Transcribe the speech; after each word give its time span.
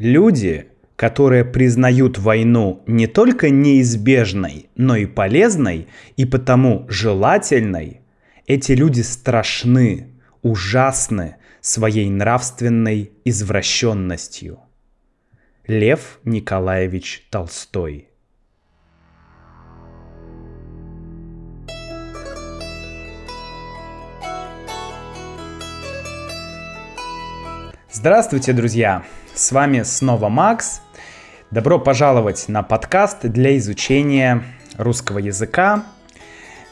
Люди, 0.00 0.68
которые 0.96 1.44
признают 1.44 2.16
войну 2.16 2.82
не 2.86 3.06
только 3.06 3.50
неизбежной, 3.50 4.70
но 4.74 4.96
и 4.96 5.04
полезной, 5.04 5.88
и 6.16 6.24
потому 6.24 6.86
желательной, 6.88 8.00
эти 8.46 8.72
люди 8.72 9.02
страшны, 9.02 10.14
ужасны 10.40 11.36
своей 11.60 12.08
нравственной 12.08 13.12
извращенностью. 13.26 14.60
Лев 15.66 16.20
Николаевич 16.24 17.26
Толстой 17.30 18.08
Здравствуйте, 27.92 28.54
друзья! 28.54 29.04
С 29.40 29.52
вами 29.52 29.84
снова 29.84 30.28
Макс. 30.28 30.82
Добро 31.50 31.78
пожаловать 31.78 32.44
на 32.48 32.62
подкаст 32.62 33.22
для 33.22 33.56
изучения 33.56 34.42
русского 34.76 35.16
языка, 35.16 35.86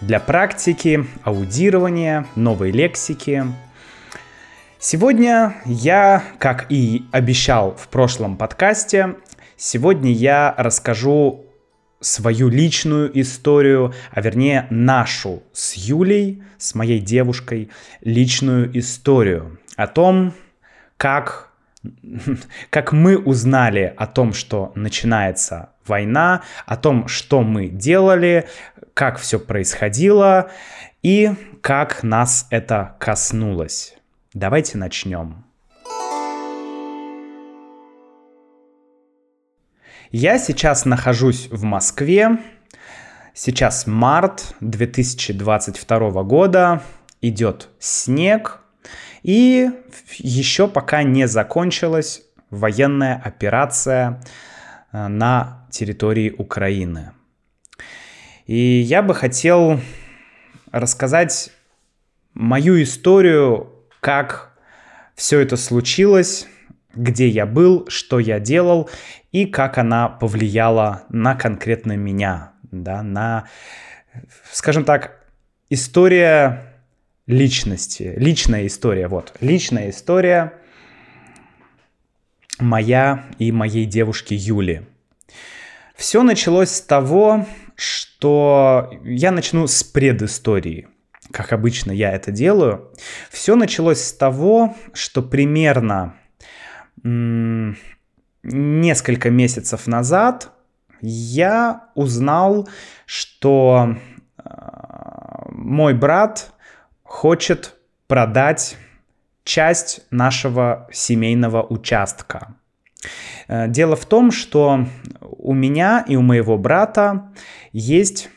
для 0.03 0.21
практики, 0.21 1.07
аудирования, 1.25 2.27
новой 2.35 2.71
лексики. 2.71 3.43
Сегодня 4.79 5.55
я, 5.65 6.23
как 6.39 6.67
и 6.69 7.07
обещал 7.11 7.75
в 7.75 7.89
прошлом 7.89 8.37
подкасте, 8.37 9.17
сегодня 9.57 10.13
я 10.13 10.55
расскажу 10.59 11.47
свою 12.01 12.51
личную 12.51 13.19
историю, 13.19 13.95
а 14.11 14.21
вернее 14.21 14.67
нашу 14.69 15.43
с 15.55 15.73
Юлей, 15.73 16.43
с 16.59 16.75
моей 16.75 17.01
девушкой, 17.01 17.71
личную 18.03 18.79
историю 18.79 19.59
о 19.77 19.87
том, 19.87 20.35
как 20.99 21.48
как 22.71 22.93
мы 22.93 23.17
узнали 23.17 23.93
о 23.97 24.07
том, 24.07 24.33
что 24.33 24.73
начинается 24.75 25.71
война, 25.87 26.43
о 26.67 26.77
том, 26.77 27.09
что 27.09 27.43
мы 27.43 27.69
делали, 27.69 28.49
как 28.95 29.19
все 29.19 29.39
происходило 29.39 30.51
и 31.03 31.33
как 31.63 32.03
нас 32.03 32.47
это 32.51 32.97
коснулось. 32.99 33.95
Давайте 34.35 34.77
начнем. 34.79 35.45
Я 40.11 40.39
сейчас 40.39 40.85
нахожусь 40.87 41.49
в 41.51 41.65
Москве. 41.65 42.39
Сейчас 43.35 43.87
март 43.87 44.55
2022 44.61 46.23
года. 46.23 46.83
Идет 47.21 47.69
снег. 47.79 48.61
И 49.23 49.71
еще 50.19 50.69
пока 50.69 51.03
не 51.03 51.27
закончилась 51.27 52.23
военная 52.51 53.21
операция 53.23 54.23
э, 54.93 55.09
на 55.09 55.67
территории 55.71 56.31
Украины. 56.31 57.13
И 58.47 58.57
я 58.57 59.03
бы 59.03 59.15
хотел 59.15 59.81
рассказать 60.73 61.51
мою 62.33 62.83
историю, 62.83 63.73
как 64.01 64.57
все 65.15 65.41
это 65.41 65.57
случилось, 65.57 66.47
где 66.95 67.29
я 67.29 67.47
был, 67.47 67.87
что 67.89 68.19
я 68.19 68.41
делал 68.41 68.89
и 69.33 69.47
как 69.47 69.79
она 69.79 70.09
повлияла 70.09 71.03
на 71.11 71.35
конкретно 71.35 71.97
меня, 71.97 72.53
да, 72.71 73.03
на, 73.03 73.45
скажем 74.53 74.85
так, 74.85 75.25
история 75.69 76.68
личности, 77.29 78.15
личная 78.17 78.67
история, 78.67 79.07
вот, 79.07 79.35
личная 79.41 79.91
история 79.91 80.55
моя 82.59 83.27
и 83.39 83.53
моей 83.53 83.85
девушки 83.85 84.35
Юли. 84.35 84.87
Все 85.95 86.23
началось 86.23 86.71
с 86.71 86.81
того, 86.81 87.47
что 87.77 88.91
я 89.05 89.31
начну 89.31 89.67
с 89.67 89.85
предыстории, 89.85 90.89
как 91.31 91.53
обычно 91.53 91.93
я 91.93 92.13
это 92.13 92.33
делаю. 92.33 92.91
Все 93.31 93.55
началось 93.55 94.03
с 94.03 94.13
того, 94.13 94.75
что 94.93 95.23
примерно 95.23 96.15
несколько 98.43 99.31
месяцев 99.31 99.87
назад 99.87 100.51
я 101.01 101.91
узнал, 101.95 102.69
что 103.07 103.97
а, 104.39 105.47
мой 105.51 105.95
брат 105.95 106.53
хочет 107.09 107.75
продать 108.07 108.77
часть 109.43 110.03
нашего 110.11 110.87
семейного 110.93 111.63
участка. 111.63 112.55
Э, 113.49 113.67
дело 113.67 113.97
в 113.97 114.05
том, 114.05 114.31
что 114.31 114.87
у 115.21 115.55
меня 115.55 116.05
и 116.07 116.17
у 116.17 116.23
моего 116.23 116.59
брата 116.59 117.33
есть 117.73 118.29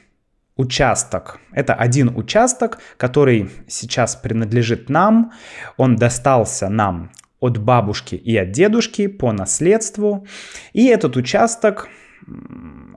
участок. 0.55 1.39
Это 1.51 1.73
один 1.73 2.15
участок, 2.15 2.79
который 2.97 3.49
сейчас 3.67 4.15
принадлежит 4.15 4.89
нам. 4.89 5.33
Он 5.75 5.97
достался 5.97 6.69
нам 6.69 7.11
от 7.41 7.57
бабушки 7.57 8.15
и 8.15 8.37
от 8.37 8.51
дедушки 8.51 9.07
по 9.07 9.33
наследству. 9.33 10.25
И 10.71 10.85
этот 10.85 11.17
участок, 11.17 11.89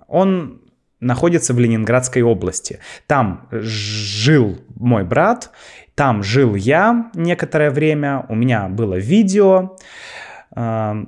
он 0.06 0.63
находится 1.04 1.54
в 1.54 1.58
Ленинградской 1.58 2.22
области. 2.22 2.80
Там 3.06 3.46
жил 3.50 4.58
мой 4.76 5.04
брат, 5.04 5.50
там 5.94 6.22
жил 6.22 6.54
я 6.54 7.10
некоторое 7.14 7.70
время, 7.70 8.26
у 8.28 8.34
меня 8.34 8.68
было 8.68 8.96
видео 8.96 9.76
э, 10.56 11.04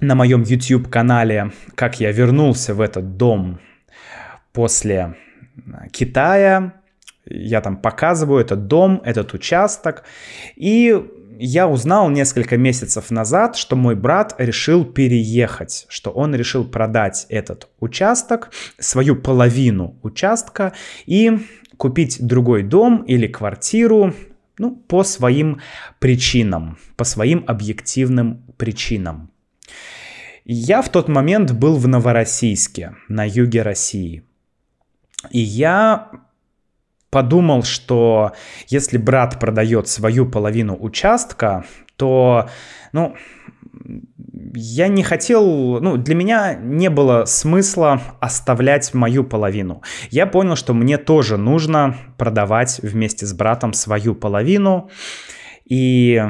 на 0.00 0.14
моем 0.14 0.42
YouTube-канале, 0.42 1.50
как 1.74 2.00
я 2.00 2.12
вернулся 2.12 2.74
в 2.74 2.80
этот 2.80 3.16
дом 3.16 3.60
после 4.52 5.16
Китая. 5.90 6.74
Я 7.26 7.60
там 7.60 7.76
показываю 7.76 8.40
этот 8.40 8.66
дом, 8.66 9.00
этот 9.04 9.32
участок. 9.34 10.04
И 10.56 10.94
я 11.38 11.68
узнал 11.68 12.10
несколько 12.10 12.56
месяцев 12.56 13.10
назад, 13.10 13.56
что 13.56 13.76
мой 13.76 13.94
брат 13.94 14.34
решил 14.38 14.84
переехать, 14.84 15.86
что 15.88 16.10
он 16.10 16.34
решил 16.34 16.64
продать 16.64 17.26
этот 17.28 17.68
участок, 17.80 18.50
свою 18.78 19.16
половину 19.16 19.98
участка 20.02 20.72
и 21.06 21.38
купить 21.76 22.18
другой 22.24 22.62
дом 22.62 23.02
или 23.02 23.26
квартиру, 23.26 24.14
ну, 24.58 24.76
по 24.76 25.02
своим 25.04 25.60
причинам, 25.98 26.78
по 26.96 27.04
своим 27.04 27.44
объективным 27.46 28.44
причинам. 28.56 29.30
Я 30.44 30.82
в 30.82 30.90
тот 30.90 31.08
момент 31.08 31.52
был 31.52 31.76
в 31.76 31.88
Новороссийске, 31.88 32.94
на 33.08 33.26
юге 33.26 33.62
России. 33.62 34.22
И 35.30 35.40
я 35.40 36.10
подумал, 37.14 37.62
что 37.62 38.32
если 38.66 38.98
брат 38.98 39.38
продает 39.38 39.86
свою 39.86 40.26
половину 40.26 40.76
участка, 40.80 41.64
то, 41.96 42.48
ну, 42.92 43.14
я 44.56 44.88
не 44.88 45.04
хотел, 45.04 45.80
ну, 45.80 45.96
для 45.96 46.16
меня 46.16 46.54
не 46.54 46.90
было 46.90 47.24
смысла 47.24 48.00
оставлять 48.18 48.94
мою 48.94 49.22
половину. 49.22 49.80
Я 50.10 50.26
понял, 50.26 50.56
что 50.56 50.74
мне 50.74 50.98
тоже 50.98 51.36
нужно 51.36 51.94
продавать 52.18 52.80
вместе 52.82 53.26
с 53.26 53.32
братом 53.32 53.74
свою 53.74 54.16
половину. 54.16 54.90
И, 55.64 56.20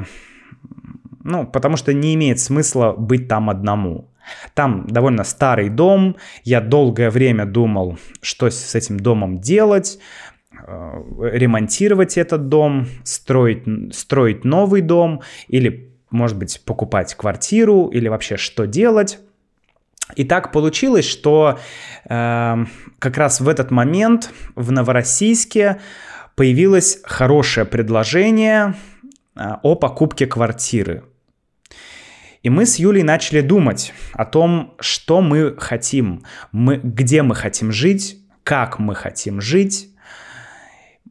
ну, 1.22 1.46
потому 1.46 1.78
что 1.78 1.94
не 1.94 2.14
имеет 2.14 2.40
смысла 2.40 2.92
быть 2.92 3.26
там 3.26 3.48
одному. 3.48 4.10
Там 4.52 4.86
довольно 4.86 5.24
старый 5.24 5.70
дом, 5.70 6.16
я 6.44 6.60
долгое 6.60 7.10
время 7.10 7.46
думал, 7.46 7.98
что 8.20 8.50
с 8.50 8.74
этим 8.74 9.00
домом 9.00 9.38
делать, 9.38 9.98
ремонтировать 10.66 12.16
этот 12.16 12.48
дом, 12.48 12.86
строить, 13.04 13.64
строить 13.94 14.44
новый 14.44 14.80
дом 14.80 15.22
или, 15.48 15.92
может 16.10 16.38
быть, 16.38 16.62
покупать 16.64 17.14
квартиру 17.14 17.88
или 17.88 18.08
вообще 18.08 18.36
что 18.36 18.66
делать. 18.66 19.18
И 20.16 20.24
так 20.24 20.52
получилось, 20.52 21.06
что 21.06 21.58
э, 22.08 22.64
как 22.98 23.16
раз 23.16 23.40
в 23.40 23.48
этот 23.48 23.70
момент 23.70 24.30
в 24.54 24.70
Новороссийске 24.70 25.80
появилось 26.36 27.00
хорошее 27.04 27.64
предложение 27.66 28.74
э, 29.34 29.52
о 29.62 29.74
покупке 29.76 30.26
квартиры. 30.26 31.04
И 32.42 32.50
мы 32.50 32.66
с 32.66 32.76
Юлей 32.76 33.02
начали 33.02 33.40
думать 33.40 33.94
о 34.12 34.26
том, 34.26 34.74
что 34.78 35.22
мы 35.22 35.56
хотим, 35.56 36.22
мы, 36.52 36.76
где 36.76 37.22
мы 37.22 37.34
хотим 37.34 37.72
жить, 37.72 38.18
как 38.42 38.78
мы 38.78 38.94
хотим 38.94 39.40
жить, 39.40 39.93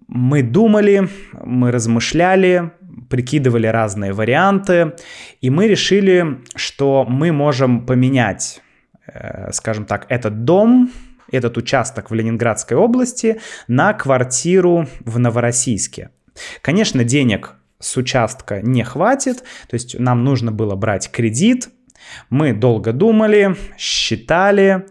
мы 0.08 0.44
думали, 0.44 1.10
мы 1.44 1.72
размышляли, 1.72 2.72
прикидывали 3.10 3.68
разные 3.68 4.14
варианты, 4.14 4.94
и 5.42 5.50
мы 5.50 5.68
решили, 5.68 6.42
что 6.56 7.06
мы 7.08 7.32
можем 7.32 7.86
поменять, 7.86 8.62
э, 9.08 9.52
скажем 9.52 9.86
так, 9.86 10.06
этот 10.10 10.46
дом, 10.46 10.92
этот 11.32 11.58
участок 11.58 12.12
в 12.12 12.14
Ленинградской 12.14 12.78
области 12.78 13.40
на 13.68 13.94
квартиру 13.94 14.88
в 15.06 15.20
Новороссийске. 15.20 16.10
Конечно, 16.62 17.04
денег 17.04 17.56
с 17.80 17.98
участка 17.98 18.62
не 18.62 18.84
хватит, 18.84 19.44
то 19.68 19.74
есть 19.74 20.00
нам 20.00 20.24
нужно 20.24 20.52
было 20.52 20.76
брать 20.76 21.12
кредит, 21.12 21.70
Мы 22.30 22.54
долго 22.54 22.92
думали, 22.92 23.56
считали, 23.78 24.86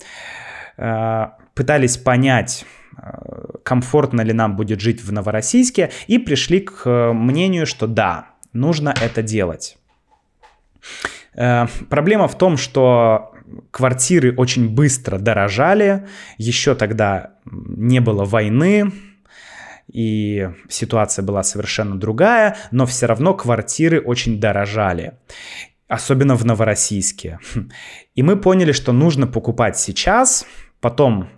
э, 0.76 1.26
пытались 1.54 1.96
понять, 1.96 2.64
комфортно 3.64 4.20
ли 4.20 4.32
нам 4.32 4.56
будет 4.56 4.80
жить 4.80 5.02
в 5.02 5.12
Новороссийске, 5.12 5.90
и 6.06 6.18
пришли 6.18 6.60
к 6.60 7.12
мнению, 7.12 7.66
что 7.66 7.86
да, 7.86 8.30
нужно 8.52 8.94
это 9.00 9.22
делать. 9.22 9.78
Проблема 11.32 12.28
в 12.28 12.36
том, 12.36 12.56
что 12.56 13.32
квартиры 13.70 14.34
очень 14.36 14.68
быстро 14.68 15.18
дорожали, 15.18 16.06
еще 16.36 16.74
тогда 16.74 17.34
не 17.44 18.00
было 18.00 18.24
войны, 18.24 18.92
и 19.90 20.50
ситуация 20.68 21.22
была 21.24 21.42
совершенно 21.42 21.98
другая, 21.98 22.56
но 22.70 22.86
все 22.86 23.06
равно 23.06 23.34
квартиры 23.34 24.00
очень 24.00 24.40
дорожали 24.40 25.14
особенно 25.88 26.36
в 26.36 26.44
Новороссийске. 26.46 27.38
И 28.14 28.22
мы 28.22 28.38
поняли, 28.38 28.72
что 28.72 28.92
нужно 28.92 29.26
покупать 29.26 29.76
сейчас, 29.76 30.46
потом 30.80 31.28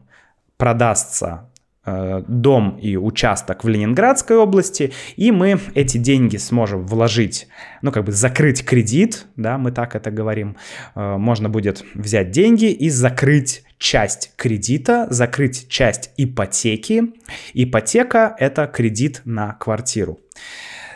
продастся 0.56 1.48
Э, 1.53 1.53
дом 1.86 2.78
и 2.78 2.96
участок 2.96 3.64
в 3.64 3.68
Ленинградской 3.68 4.36
области, 4.36 4.92
и 5.16 5.30
мы 5.30 5.58
эти 5.74 5.98
деньги 5.98 6.36
сможем 6.36 6.86
вложить, 6.86 7.48
ну, 7.82 7.92
как 7.92 8.04
бы 8.04 8.12
закрыть 8.12 8.64
кредит, 8.64 9.26
да, 9.36 9.58
мы 9.58 9.70
так 9.70 9.94
это 9.94 10.10
говорим, 10.10 10.56
э, 10.94 11.16
можно 11.16 11.48
будет 11.48 11.84
взять 11.94 12.30
деньги 12.30 12.66
и 12.66 12.88
закрыть 12.88 13.64
часть 13.78 14.32
кредита, 14.36 15.06
закрыть 15.10 15.68
часть 15.68 16.10
ипотеки. 16.16 17.12
Ипотека— 17.52 18.34
это 18.38 18.66
кредит 18.66 19.20
на 19.24 19.52
квартиру. 19.52 20.20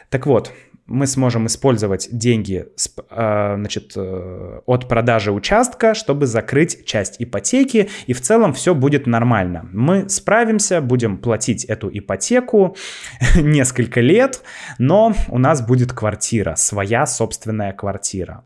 Так 0.09 0.27
вот, 0.27 0.53
мы 0.89 1.07
сможем 1.07 1.47
использовать 1.47 2.09
деньги 2.11 2.67
а, 3.11 3.57
значит, 3.57 3.93
э, 3.95 4.61
от 4.65 4.89
продажи 4.89 5.31
участка, 5.31 5.95
чтобы 5.95 6.27
закрыть 6.27 6.85
часть 6.87 7.17
ипотеки, 7.19 7.91
и 8.07 8.13
в 8.15 8.21
целом 8.23 8.55
все 8.55 8.75
будет 8.75 9.07
нормально. 9.07 9.69
Мы 9.73 10.09
справимся, 10.09 10.81
будем 10.81 11.19
платить 11.19 11.65
эту 11.65 11.91
ипотеку 11.93 12.75
несколько 13.37 14.01
лет, 14.01 14.43
но 14.79 15.15
у 15.29 15.39
нас 15.39 15.65
будет 15.65 15.93
квартира, 15.93 16.55
своя 16.57 17.07
собственная 17.07 17.73
квартира. 17.73 18.45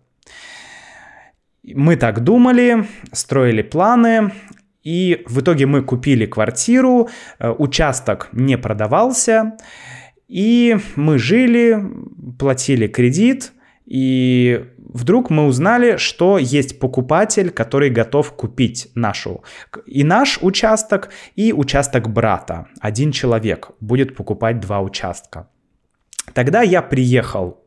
Мы 1.62 1.94
так 1.94 2.24
думали, 2.24 2.88
строили 3.12 3.62
планы, 3.62 4.32
и 4.82 5.22
в 5.26 5.40
итоге 5.40 5.66
мы 5.66 5.82
купили 5.82 6.26
квартиру, 6.26 7.08
э, 7.38 7.50
участок 7.50 8.28
не 8.32 8.58
продавался, 8.58 9.56
и 10.32 10.78
мы 10.96 11.18
жили, 11.18 11.78
платили 12.38 12.86
кредит, 12.86 13.52
и 13.84 14.64
вдруг 14.78 15.28
мы 15.28 15.44
узнали, 15.44 15.98
что 15.98 16.38
есть 16.38 16.78
покупатель, 16.78 17.50
который 17.50 17.90
готов 17.90 18.32
купить 18.32 18.88
нашу 18.94 19.44
и 19.84 20.04
наш 20.04 20.38
участок, 20.40 21.10
и 21.36 21.52
участок 21.52 22.08
брата. 22.08 22.66
Один 22.80 23.12
человек 23.12 23.72
будет 23.80 24.16
покупать 24.16 24.58
два 24.58 24.80
участка. 24.80 25.50
Тогда 26.32 26.62
я 26.62 26.80
приехал 26.80 27.62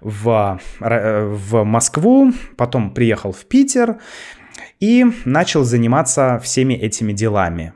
в, 0.00 0.58
в 0.80 1.64
Москву, 1.64 2.32
потом 2.56 2.94
приехал 2.94 3.32
в 3.32 3.44
Питер 3.44 3.98
и 4.80 5.04
начал 5.26 5.62
заниматься 5.62 6.40
всеми 6.42 6.72
этими 6.72 7.12
делами. 7.12 7.74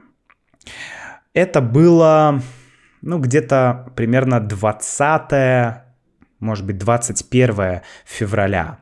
Это 1.35 1.61
было 1.61 2.41
ну, 3.03 3.19
где-то 3.19 3.93
примерно 3.97 4.41
20, 4.41 5.83
может 6.41 6.65
быть, 6.65 6.79
21 6.79 7.81
февраля. 8.05 8.79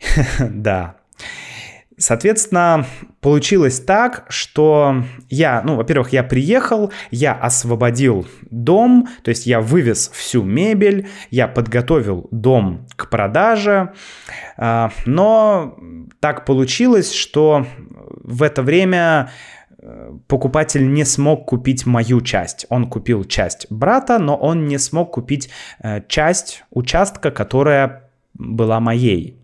Да. 0.40 0.96
Соответственно, 2.00 2.86
получилось 3.20 3.80
так, 3.80 4.24
что 4.28 5.02
я, 5.28 5.62
ну, 5.64 5.74
во-первых, 5.74 6.12
я 6.12 6.22
приехал, 6.22 6.92
я 7.10 7.32
освободил 7.32 8.28
дом, 8.52 9.08
то 9.24 9.30
есть 9.30 9.46
я 9.46 9.60
вывез 9.60 10.08
всю 10.14 10.44
мебель, 10.44 11.08
я 11.30 11.48
подготовил 11.48 12.28
дом 12.30 12.86
к 12.94 13.10
продаже, 13.10 13.94
а, 14.56 14.92
но 15.06 15.76
так 16.20 16.44
получилось, 16.44 17.12
что 17.12 17.66
в 18.22 18.44
это 18.44 18.62
время 18.62 19.30
покупатель 20.26 20.92
не 20.92 21.04
смог 21.04 21.46
купить 21.46 21.86
мою 21.86 22.20
часть. 22.20 22.66
Он 22.68 22.88
купил 22.88 23.24
часть 23.24 23.66
брата, 23.70 24.18
но 24.18 24.36
он 24.36 24.66
не 24.66 24.78
смог 24.78 25.12
купить 25.12 25.50
э, 25.80 26.02
часть 26.08 26.64
участка, 26.70 27.30
которая 27.30 28.10
была 28.34 28.80
моей. 28.80 29.38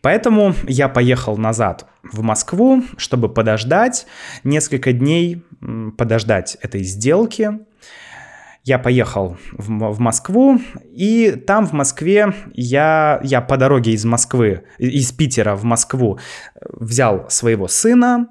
Поэтому 0.00 0.54
я 0.66 0.88
поехал 0.88 1.36
назад 1.36 1.86
в 2.02 2.22
Москву, 2.22 2.82
чтобы 2.96 3.28
подождать 3.28 4.06
несколько 4.42 4.92
дней, 4.92 5.42
подождать 5.96 6.56
этой 6.60 6.82
сделки. 6.82 7.50
Я 8.64 8.78
поехал 8.78 9.36
в, 9.52 9.92
в 9.92 10.00
Москву, 10.00 10.58
и 10.84 11.32
там 11.46 11.66
в 11.66 11.72
Москве 11.72 12.32
я, 12.54 13.20
я 13.22 13.42
по 13.42 13.58
дороге 13.58 13.92
из 13.92 14.06
Москвы, 14.06 14.64
из 14.78 15.12
Питера 15.12 15.54
в 15.54 15.64
Москву 15.64 16.18
взял 16.62 17.28
своего 17.28 17.68
сына, 17.68 18.28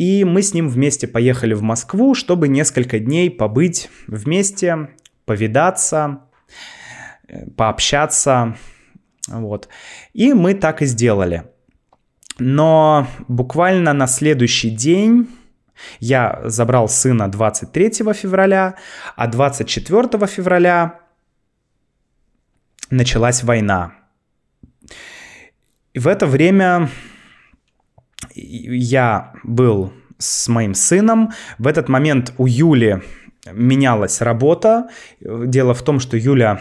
и 0.00 0.24
мы 0.24 0.40
с 0.40 0.54
ним 0.54 0.70
вместе 0.70 1.06
поехали 1.06 1.52
в 1.52 1.60
Москву, 1.60 2.14
чтобы 2.14 2.48
несколько 2.48 2.98
дней 2.98 3.30
побыть 3.30 3.90
вместе, 4.06 4.88
повидаться, 5.26 6.22
э, 7.28 7.50
пообщаться. 7.50 8.56
Вот. 9.28 9.68
И 10.14 10.32
мы 10.32 10.54
так 10.54 10.80
и 10.80 10.86
сделали. 10.86 11.44
Но 12.38 13.08
буквально 13.28 13.92
на 13.92 14.06
следующий 14.06 14.70
день 14.70 15.28
я 15.98 16.40
забрал 16.44 16.88
сына 16.88 17.30
23 17.30 18.14
февраля, 18.14 18.76
а 19.16 19.26
24 19.26 20.26
февраля 20.26 20.98
началась 22.88 23.42
война. 23.42 23.92
И 25.92 25.98
в 25.98 26.08
это 26.08 26.26
время 26.26 26.88
я 28.40 29.32
был 29.44 29.92
с 30.18 30.48
моим 30.48 30.74
сыном. 30.74 31.30
В 31.58 31.66
этот 31.66 31.88
момент 31.88 32.32
у 32.38 32.46
Юли 32.46 33.02
менялась 33.52 34.20
работа. 34.20 34.88
Дело 35.20 35.74
в 35.74 35.82
том, 35.82 36.00
что 36.00 36.16
Юля 36.16 36.60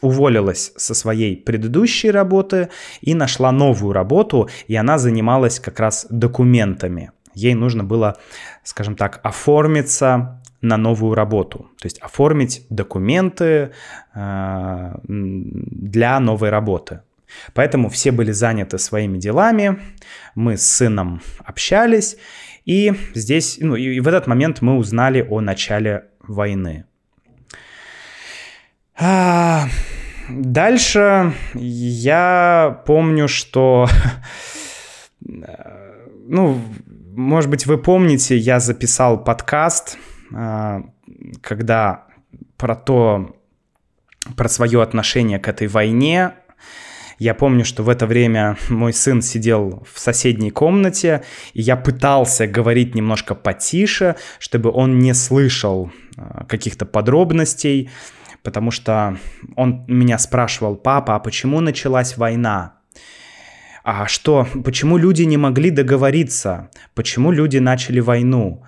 уволилась 0.00 0.72
со 0.76 0.94
своей 0.94 1.36
предыдущей 1.36 2.10
работы 2.10 2.68
и 3.00 3.14
нашла 3.14 3.50
новую 3.50 3.92
работу, 3.92 4.48
и 4.68 4.76
она 4.76 4.98
занималась 4.98 5.58
как 5.58 5.80
раз 5.80 6.06
документами. 6.10 7.10
Ей 7.34 7.54
нужно 7.54 7.84
было, 7.84 8.16
скажем 8.62 8.96
так, 8.96 9.20
оформиться 9.22 10.40
на 10.62 10.76
новую 10.76 11.14
работу, 11.14 11.70
то 11.78 11.86
есть 11.86 11.98
оформить 11.98 12.66
документы 12.70 13.72
э, 14.14 14.94
для 15.04 16.20
новой 16.20 16.50
работы. 16.50 17.00
Поэтому 17.54 17.88
все 17.88 18.12
были 18.12 18.32
заняты 18.32 18.78
своими 18.78 19.18
делами, 19.18 19.80
мы 20.34 20.56
с 20.56 20.64
сыном 20.64 21.22
общались, 21.44 22.16
и 22.64 22.92
здесь, 23.14 23.58
ну, 23.60 23.76
и 23.76 24.00
в 24.00 24.08
этот 24.08 24.26
момент 24.26 24.60
мы 24.60 24.76
узнали 24.76 25.26
о 25.28 25.40
начале 25.40 26.06
войны. 26.20 26.84
А, 28.98 29.66
дальше 30.28 31.32
я 31.54 32.82
помню, 32.86 33.28
что, 33.28 33.88
ну, 35.20 36.60
может 37.16 37.50
быть, 37.50 37.66
вы 37.66 37.78
помните, 37.78 38.36
я 38.36 38.58
записал 38.58 39.22
подкаст, 39.22 39.98
а, 40.34 40.82
когда 41.40 42.06
про 42.56 42.74
то, 42.74 43.36
про 44.36 44.48
свое 44.48 44.82
отношение 44.82 45.38
к 45.38 45.48
этой 45.48 45.68
войне, 45.68 46.32
я 47.18 47.34
помню, 47.34 47.64
что 47.64 47.82
в 47.82 47.88
это 47.88 48.06
время 48.06 48.56
мой 48.68 48.92
сын 48.92 49.22
сидел 49.22 49.86
в 49.90 49.98
соседней 49.98 50.50
комнате, 50.50 51.22
и 51.54 51.62
я 51.62 51.76
пытался 51.76 52.46
говорить 52.46 52.94
немножко 52.94 53.34
потише, 53.34 54.16
чтобы 54.38 54.70
он 54.70 54.98
не 54.98 55.14
слышал 55.14 55.90
а, 56.16 56.44
каких-то 56.44 56.84
подробностей, 56.84 57.90
потому 58.42 58.70
что 58.70 59.18
он 59.56 59.84
меня 59.88 60.18
спрашивал, 60.18 60.76
папа, 60.76 61.16
а 61.16 61.20
почему 61.20 61.60
началась 61.60 62.16
война? 62.16 62.74
А 63.82 64.06
что, 64.06 64.46
почему 64.64 64.98
люди 64.98 65.22
не 65.22 65.36
могли 65.36 65.70
договориться? 65.70 66.70
Почему 66.94 67.32
люди 67.32 67.58
начали 67.58 68.00
войну? 68.00 68.64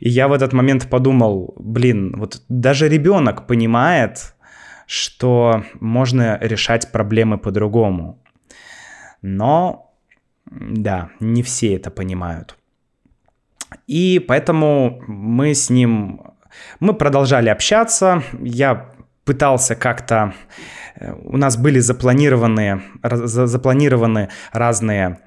И 0.00 0.08
я 0.08 0.28
в 0.28 0.32
этот 0.32 0.52
момент 0.52 0.88
подумал, 0.88 1.54
блин, 1.58 2.14
вот 2.16 2.42
даже 2.48 2.88
ребенок 2.88 3.46
понимает, 3.46 4.34
что 4.88 5.64
можно 5.80 6.38
решать 6.40 6.90
проблемы 6.90 7.36
по-другому. 7.36 8.18
Но, 9.20 9.94
да, 10.46 11.10
не 11.20 11.42
все 11.42 11.76
это 11.76 11.90
понимают. 11.90 12.56
И 13.86 14.18
поэтому 14.18 15.02
мы 15.06 15.52
с 15.52 15.68
ним, 15.68 16.22
мы 16.80 16.94
продолжали 16.94 17.50
общаться, 17.50 18.22
я 18.40 18.90
пытался 19.24 19.76
как-то... 19.76 20.32
У 21.22 21.36
нас 21.36 21.58
были 21.58 21.80
запланированы, 21.80 22.80
запланированы 23.02 24.30
разные 24.52 25.18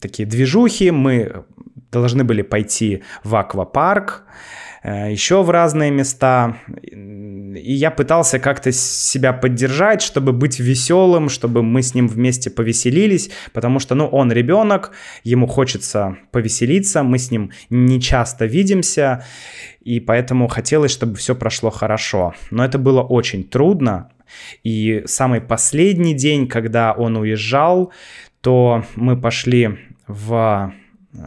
такие 0.00 0.26
движухи, 0.26 0.90
мы 0.90 1.44
должны 1.92 2.24
были 2.24 2.40
пойти 2.40 3.02
в 3.24 3.36
аквапарк, 3.36 4.24
Э, 4.24 4.69
еще 4.82 5.42
в 5.42 5.50
разные 5.50 5.90
места. 5.90 6.56
И 6.82 7.72
я 7.72 7.90
пытался 7.90 8.38
как-то 8.38 8.72
себя 8.72 9.32
поддержать, 9.32 10.02
чтобы 10.02 10.32
быть 10.32 10.58
веселым, 10.58 11.28
чтобы 11.28 11.62
мы 11.62 11.82
с 11.82 11.94
ним 11.94 12.08
вместе 12.08 12.50
повеселились, 12.50 13.30
потому 13.52 13.78
что, 13.78 13.94
ну, 13.94 14.06
он 14.06 14.32
ребенок, 14.32 14.92
ему 15.24 15.46
хочется 15.46 16.16
повеселиться, 16.30 17.02
мы 17.02 17.18
с 17.18 17.30
ним 17.30 17.50
не 17.68 18.00
часто 18.00 18.46
видимся, 18.46 19.24
и 19.82 20.00
поэтому 20.00 20.48
хотелось, 20.48 20.92
чтобы 20.92 21.16
все 21.16 21.34
прошло 21.34 21.70
хорошо. 21.70 22.34
Но 22.50 22.64
это 22.64 22.78
было 22.78 23.02
очень 23.02 23.44
трудно, 23.44 24.10
и 24.62 25.02
самый 25.06 25.40
последний 25.40 26.14
день, 26.14 26.46
когда 26.46 26.92
он 26.92 27.16
уезжал, 27.16 27.92
то 28.40 28.84
мы 28.94 29.20
пошли 29.20 29.78
в 30.06 30.72
э, 31.12 31.18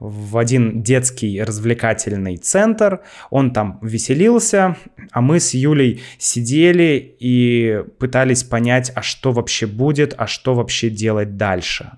в 0.00 0.38
один 0.38 0.82
детский 0.82 1.42
развлекательный 1.42 2.36
центр. 2.36 3.00
Он 3.30 3.52
там 3.52 3.78
веселился, 3.82 4.76
а 5.10 5.20
мы 5.20 5.40
с 5.40 5.54
Юлей 5.54 6.02
сидели 6.18 7.16
и 7.18 7.82
пытались 7.98 8.44
понять, 8.44 8.92
а 8.94 9.02
что 9.02 9.32
вообще 9.32 9.66
будет, 9.66 10.14
а 10.16 10.26
что 10.26 10.54
вообще 10.54 10.90
делать 10.90 11.36
дальше. 11.36 11.92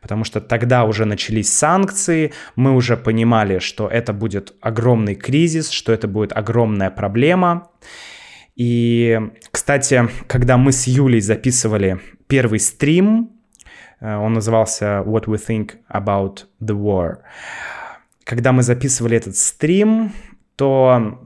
Потому 0.00 0.24
что 0.24 0.40
тогда 0.40 0.84
уже 0.84 1.04
начались 1.04 1.52
санкции, 1.52 2.32
мы 2.56 2.74
уже 2.74 2.96
понимали, 2.96 3.58
что 3.58 3.88
это 3.88 4.12
будет 4.12 4.54
огромный 4.60 5.14
кризис, 5.14 5.70
что 5.70 5.92
это 5.92 6.08
будет 6.08 6.32
огромная 6.32 6.90
проблема. 6.90 7.70
И, 8.56 9.18
кстати, 9.50 10.08
когда 10.26 10.56
мы 10.56 10.72
с 10.72 10.86
Юлей 10.86 11.20
записывали 11.20 12.00
первый 12.28 12.60
стрим, 12.60 13.33
он 14.00 14.34
назывался 14.34 15.02
What 15.06 15.24
We 15.24 15.38
Think 15.38 15.72
About 15.92 16.44
the 16.60 16.74
War. 16.74 17.18
Когда 18.24 18.52
мы 18.52 18.62
записывали 18.62 19.16
этот 19.16 19.36
стрим, 19.36 20.12
то 20.56 21.20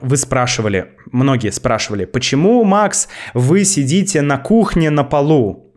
вы 0.00 0.16
спрашивали, 0.16 0.92
многие 1.10 1.50
спрашивали, 1.50 2.04
почему, 2.04 2.64
Макс, 2.64 3.08
вы 3.34 3.64
сидите 3.64 4.22
на 4.22 4.38
кухне 4.38 4.90
на 4.90 5.04
полу? 5.04 5.74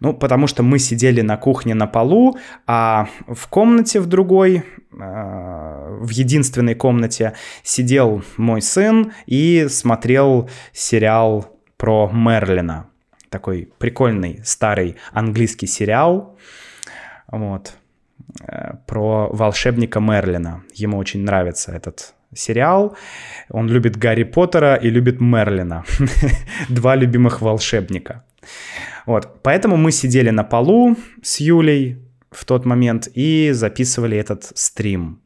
Ну, 0.00 0.14
потому 0.14 0.46
что 0.46 0.62
мы 0.62 0.78
сидели 0.78 1.20
на 1.20 1.36
кухне 1.36 1.74
на 1.74 1.86
полу, 1.86 2.38
а 2.66 3.08
в 3.28 3.48
комнате 3.48 4.00
в 4.00 4.06
другой, 4.06 4.56
э, 4.56 4.62
в 4.92 6.08
единственной 6.08 6.74
комнате 6.74 7.34
сидел 7.62 8.22
мой 8.38 8.62
сын 8.62 9.12
и 9.26 9.66
смотрел 9.68 10.48
сериал 10.72 11.58
про 11.76 12.10
Мерлина 12.12 12.89
такой 13.30 13.72
прикольный 13.78 14.40
старый 14.44 14.96
английский 15.12 15.66
сериал 15.66 16.36
вот, 17.28 17.74
э, 18.40 18.74
про 18.86 19.28
волшебника 19.32 20.00
Мерлина. 20.00 20.62
Ему 20.74 20.98
очень 20.98 21.24
нравится 21.24 21.72
этот 21.72 22.14
сериал. 22.34 22.96
Он 23.48 23.68
любит 23.68 23.96
Гарри 23.96 24.24
Поттера 24.24 24.74
и 24.74 24.90
любит 24.90 25.20
Мерлина. 25.20 25.84
Два 26.68 26.96
любимых 26.96 27.40
волшебника. 27.40 28.24
Вот, 29.06 29.42
поэтому 29.42 29.76
мы 29.76 29.92
сидели 29.92 30.30
на 30.30 30.44
полу 30.44 30.96
с 31.22 31.40
Юлей 31.40 31.98
в 32.30 32.44
тот 32.44 32.64
момент 32.64 33.08
и 33.14 33.50
записывали 33.52 34.16
этот 34.16 34.52
стрим. 34.54 35.20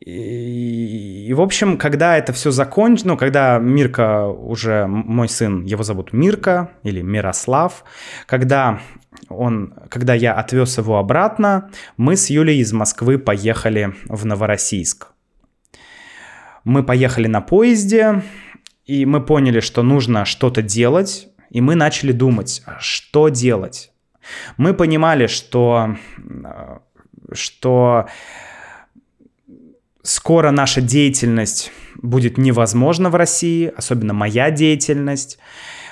И, 0.00 1.26
и, 1.28 1.34
в 1.34 1.40
общем, 1.40 1.76
когда 1.76 2.16
это 2.16 2.32
все 2.32 2.50
закончено, 2.50 3.12
ну, 3.12 3.16
когда 3.16 3.58
Мирка 3.58 4.26
уже, 4.26 4.86
мой 4.86 5.28
сын, 5.28 5.64
его 5.64 5.82
зовут 5.82 6.12
Мирка 6.12 6.70
или 6.84 7.02
Мирослав, 7.02 7.84
когда 8.26 8.80
он, 9.28 9.74
когда 9.88 10.14
я 10.14 10.34
отвез 10.34 10.78
его 10.78 10.98
обратно, 10.98 11.70
мы 11.96 12.16
с 12.16 12.30
Юлей 12.30 12.60
из 12.60 12.72
Москвы 12.72 13.18
поехали 13.18 13.94
в 14.06 14.24
Новороссийск. 14.24 15.08
Мы 16.64 16.84
поехали 16.84 17.26
на 17.26 17.40
поезде, 17.40 18.22
и 18.84 19.04
мы 19.04 19.20
поняли, 19.20 19.60
что 19.60 19.82
нужно 19.82 20.24
что-то 20.24 20.62
делать, 20.62 21.28
и 21.50 21.60
мы 21.60 21.74
начали 21.74 22.12
думать, 22.12 22.62
что 22.78 23.30
делать. 23.30 23.90
Мы 24.56 24.74
понимали, 24.74 25.26
что, 25.26 25.96
что 27.32 28.06
скоро 30.08 30.50
наша 30.50 30.80
деятельность 30.80 31.70
будет 31.96 32.38
невозможна 32.38 33.10
в 33.10 33.14
России, 33.14 33.70
особенно 33.76 34.14
моя 34.14 34.50
деятельность. 34.50 35.38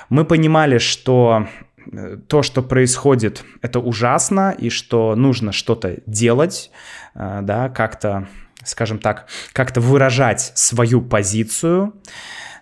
Мы 0.09 0.25
понимали, 0.25 0.79
что 0.79 1.47
э, 1.91 2.17
то, 2.27 2.41
что 2.41 2.63
происходит, 2.63 3.43
это 3.61 3.79
ужасно, 3.79 4.55
и 4.57 4.69
что 4.69 5.15
нужно 5.15 5.51
что-то 5.51 5.99
делать, 6.07 6.71
э, 7.13 7.41
да, 7.43 7.69
как-то, 7.69 8.27
скажем 8.63 8.97
так, 8.97 9.27
как-то 9.53 9.81
выражать 9.81 10.51
свою 10.55 11.01
позицию. 11.01 11.93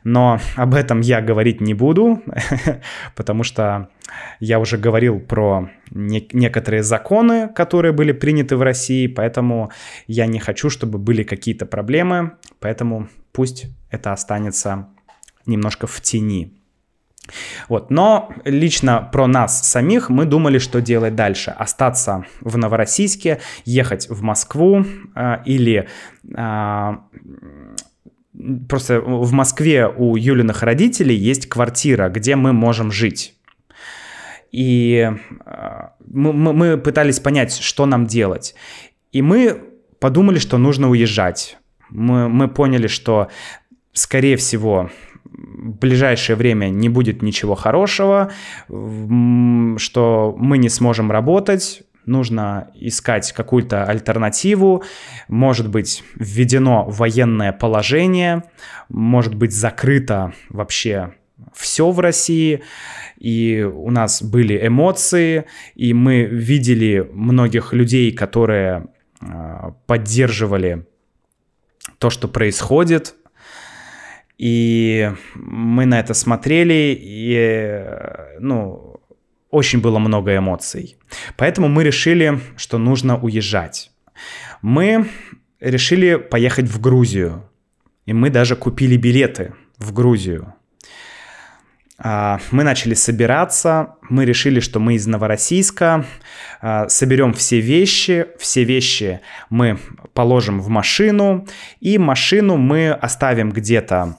Но 0.04 0.40
об 0.56 0.76
этом 0.76 1.00
я 1.00 1.22
говорить 1.22 1.62
не 1.62 1.74
буду, 1.74 2.22
потому 3.16 3.44
что 3.44 3.90
я 4.40 4.60
уже 4.60 4.78
говорил 4.78 5.20
про 5.20 5.70
не- 5.92 6.27
некоторые 6.34 6.84
законы, 6.84 7.50
которые 7.50 7.92
были 7.92 8.12
приняты 8.12 8.56
в 8.58 8.62
России, 8.62 9.08
поэтому 9.08 9.72
я 10.08 10.25
не 10.25 10.39
хочу, 10.39 10.70
чтобы 10.70 10.98
были 10.98 11.24
какие-то 11.24 11.65
проблемы, 11.65 12.32
поэтому 12.60 13.08
пусть 13.32 13.65
это 13.89 14.13
останется 14.13 14.88
немножко 15.46 15.88
в 15.88 16.01
тени. 16.01 16.54
Вот. 17.70 17.89
Но 17.89 18.30
лично 18.44 19.10
про 19.12 19.27
нас 19.27 19.68
самих 19.68 20.10
мы 20.10 20.25
думали, 20.25 20.60
что 20.60 20.82
делать 20.82 21.15
дальше. 21.15 21.51
Остаться 21.51 22.25
в 22.42 22.58
Новороссийске, 22.58 23.39
ехать 23.65 24.10
в 24.10 24.22
Москву 24.22 24.86
э, 25.15 25.38
или 25.46 25.88
э, 26.38 26.96
просто 28.70 29.01
в 29.01 29.32
Москве 29.32 29.88
у 29.88 30.15
Юлиных 30.15 30.63
родителей 30.63 31.15
есть 31.15 31.48
квартира, 31.48 32.10
где 32.10 32.36
мы 32.36 32.54
можем 32.54 32.92
жить. 32.92 33.35
И 34.56 35.12
а, 35.46 35.96
мы, 36.08 36.32
мы 36.32 36.78
пытались 36.78 37.20
понять, 37.20 37.54
что 37.54 37.86
нам 37.86 38.06
делать. 38.06 38.56
И 39.12 39.22
мы 39.22 39.62
подумали, 40.00 40.40
что 40.40 40.58
нужно 40.58 40.90
уезжать. 40.90 41.58
Мы, 41.90 42.30
мы 42.30 42.48
поняли, 42.48 42.88
что, 42.88 43.28
скорее 43.92 44.38
всего, 44.38 44.90
в 45.26 45.78
ближайшее 45.80 46.38
время 46.38 46.68
не 46.68 46.88
будет 46.88 47.22
ничего 47.22 47.56
хорошего, 47.56 48.32
что 48.70 50.36
мы 50.38 50.58
не 50.58 50.70
сможем 50.70 51.12
работать, 51.12 51.84
нужно 52.06 52.70
искать 52.76 53.34
какую-то 53.34 53.84
альтернативу, 53.84 54.84
может 55.28 55.70
быть 55.70 56.02
введено 56.16 56.86
военное 56.88 57.52
положение, 57.52 58.44
может 58.88 59.36
быть 59.36 59.54
закрыто 59.54 60.32
вообще 60.48 61.14
все 61.56 61.90
в 61.92 62.00
России, 62.00 62.62
и 63.18 63.62
у 63.64 63.90
нас 63.92 64.22
были 64.22 64.68
эмоции, 64.68 65.46
и 65.76 65.94
мы 65.94 66.24
видели 66.24 67.08
многих 67.14 67.74
людей, 67.74 68.12
которые 68.12 68.88
э, 69.22 69.72
поддерживали 69.88 70.86
то, 71.98 72.10
что 72.10 72.28
происходит, 72.28 73.16
и 74.38 75.12
мы 75.36 75.86
на 75.86 76.00
это 76.00 76.14
смотрели, 76.14 76.98
и, 77.00 77.86
ну, 78.40 79.00
очень 79.50 79.80
было 79.80 80.00
много 80.00 80.36
эмоций. 80.36 80.98
Поэтому 81.38 81.70
мы 81.70 81.86
решили, 81.86 82.40
что 82.58 82.78
нужно 82.78 83.18
уезжать. 83.18 83.92
Мы 84.62 85.08
решили 85.62 86.16
поехать 86.16 86.68
в 86.68 86.82
Грузию. 86.82 87.50
И 88.06 88.14
мы 88.14 88.30
даже 88.30 88.56
купили 88.56 88.98
билеты 88.98 89.54
в 89.78 89.94
Грузию. 89.94 90.54
А, 91.98 92.40
мы 92.52 92.64
начали 92.64 92.94
собираться, 92.94 93.96
мы 94.10 94.25
решили, 94.25 94.60
что 94.60 94.80
мы 94.80 94.96
из 94.96 95.08
Новороссийска, 95.08 96.06
а, 96.62 96.90
соберем 96.90 97.34
все 97.34 97.62
вещи, 97.62 98.28
все 98.38 98.64
вещи 98.64 99.22
мы 99.50 99.80
положим 100.14 100.60
в 100.60 100.68
машину, 100.68 101.48
и 101.80 101.98
машину 101.98 102.58
мы 102.58 102.92
оставим 102.92 103.52
где-то 103.52 104.18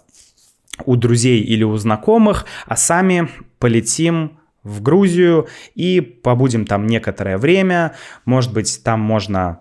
у 0.85 0.97
друзей 0.97 1.41
или 1.41 1.65
у 1.65 1.77
знакомых, 1.77 2.47
а 2.67 2.77
сами 2.77 3.29
полетим 3.59 4.39
в 4.63 4.83
Грузию 4.83 5.47
и 5.75 6.01
побудем 6.01 6.67
там 6.67 6.87
некоторое 6.87 7.39
время. 7.39 7.95
Может 8.25 8.53
быть, 8.53 8.83
там 8.83 9.01
можно 9.01 9.61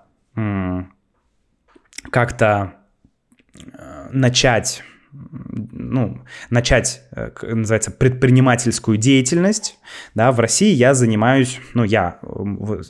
как-то 2.12 2.74
э, 3.54 4.10
начать 4.12 4.84
ну, 5.72 6.22
начать, 6.50 7.02
э, 7.12 7.32
называется, 7.42 7.92
предпринимательскую 7.92 8.98
деятельность, 8.98 9.78
да, 10.14 10.32
в 10.32 10.40
России 10.40 10.74
я 10.74 10.94
занимаюсь, 10.94 11.60
ну, 11.74 11.84
я, 11.84 12.20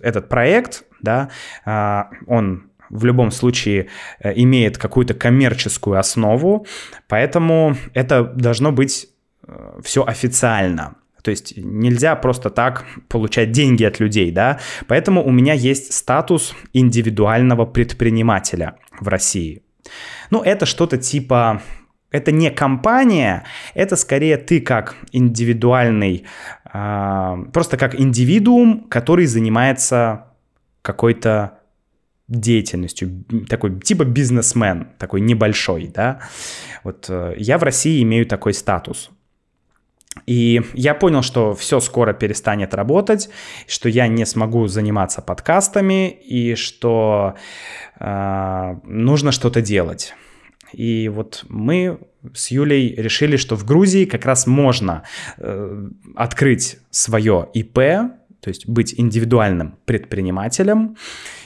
этот 0.01 0.29
проект, 0.29 0.83
да, 1.01 1.29
а, 1.65 2.09
он 2.27 2.69
в 2.89 3.05
любом 3.05 3.31
случае 3.31 3.87
э, 4.19 4.33
имеет 4.35 4.77
какую-то 4.77 5.13
коммерческую 5.13 5.99
основу, 5.99 6.65
поэтому 7.07 7.75
это 7.93 8.23
должно 8.23 8.71
быть 8.71 9.09
э, 9.47 9.79
все 9.83 10.03
официально. 10.03 10.95
То 11.23 11.31
есть 11.31 11.57
нельзя 11.57 12.15
просто 12.15 12.51
так 12.51 12.85
получать 13.07 13.51
деньги 13.51 13.83
от 13.83 13.99
людей, 13.99 14.31
да. 14.31 14.59
Поэтому 14.87 15.25
у 15.25 15.31
меня 15.31 15.53
есть 15.53 15.91
статус 15.91 16.53
индивидуального 16.71 17.65
предпринимателя 17.65 18.75
в 18.99 19.07
России. 19.07 19.63
Ну, 20.29 20.43
это 20.43 20.67
что-то 20.67 20.99
типа 20.99 21.63
это 22.15 22.31
не 22.31 22.49
компания, 22.49 23.43
это 23.73 23.95
скорее 23.95 24.37
ты 24.37 24.61
как 24.61 24.95
индивидуальный, 25.11 26.25
э, 26.73 27.35
просто 27.53 27.77
как 27.77 27.99
индивидуум, 27.99 28.87
который 28.89 29.25
занимается 29.25 30.27
какой-то 30.81 31.59
деятельностью, 32.27 33.23
такой 33.47 33.79
типа 33.79 34.05
бизнесмен, 34.05 34.87
такой 34.97 35.21
небольшой, 35.21 35.91
да. 35.93 36.19
Вот 36.83 37.05
э, 37.09 37.35
я 37.37 37.57
в 37.57 37.63
России 37.63 38.01
имею 38.01 38.25
такой 38.25 38.53
статус. 38.53 39.11
И 40.25 40.61
я 40.73 40.95
понял, 40.95 41.21
что 41.21 41.53
все 41.53 41.79
скоро 41.79 42.13
перестанет 42.13 42.73
работать, 42.73 43.29
что 43.67 43.89
я 43.89 44.07
не 44.07 44.25
смогу 44.25 44.67
заниматься 44.67 45.21
подкастами 45.21 46.09
и 46.09 46.55
что 46.55 47.35
э, 47.99 48.75
нужно 48.85 49.31
что-то 49.31 49.61
делать. 49.61 50.15
И 50.75 51.09
вот 51.09 51.45
мы 51.47 51.99
с 52.33 52.51
Юлей 52.51 52.93
решили, 52.95 53.37
что 53.37 53.55
в 53.55 53.65
Грузии 53.65 54.05
как 54.05 54.25
раз 54.25 54.47
можно 54.47 55.03
э, 55.37 55.87
открыть 56.15 56.77
свое 56.89 57.47
ИП, 57.53 57.75
то 57.75 58.49
есть 58.49 58.67
быть 58.67 58.93
индивидуальным 58.97 59.75
предпринимателем. 59.85 60.97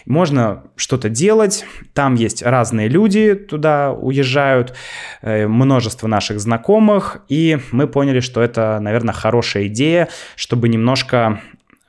Можно 0.05 0.63
что-то 0.75 1.09
делать, 1.09 1.65
там 1.93 2.15
есть 2.15 2.43
разные 2.43 2.89
люди, 2.89 3.36
туда 3.36 3.93
уезжают, 3.93 4.74
э, 5.21 5.48
множество 5.48 6.07
наших 6.07 6.39
знакомых, 6.39 7.24
и 7.29 7.59
мы 7.71 7.88
поняли, 7.88 8.19
что 8.19 8.41
это, 8.41 8.79
наверное, 8.81 9.13
хорошая 9.13 9.67
идея, 9.67 10.09
чтобы 10.36 10.69
немножко 10.69 11.41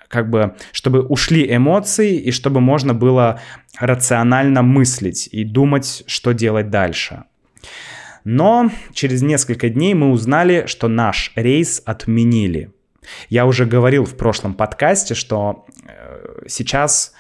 как 0.09 0.29
бы, 0.29 0.57
чтобы 0.73 1.03
ушли 1.03 1.55
эмоции 1.55 2.17
и 2.17 2.33
чтобы 2.33 2.61
можно 2.61 2.95
было 2.95 3.41
рационально 3.79 4.63
мыслить 4.63 5.29
и 5.31 5.45
думать, 5.45 6.03
что 6.07 6.33
делать 6.33 6.69
дальше. 6.69 7.25
Но 8.33 8.71
через 8.93 9.23
несколько 9.23 9.69
дней 9.69 9.95
мы 9.95 10.11
узнали, 10.11 10.65
что 10.67 10.89
наш 10.89 11.33
рейс 11.35 11.83
отменили– 11.85 12.71
я 13.29 13.47
уже 13.47 13.67
говорил 13.67 14.05
в 14.05 14.17
прошлом 14.17 14.55
подкасте, 14.55 15.15
что 15.15 15.67
э, 15.87 16.43
сейчас 16.47 17.13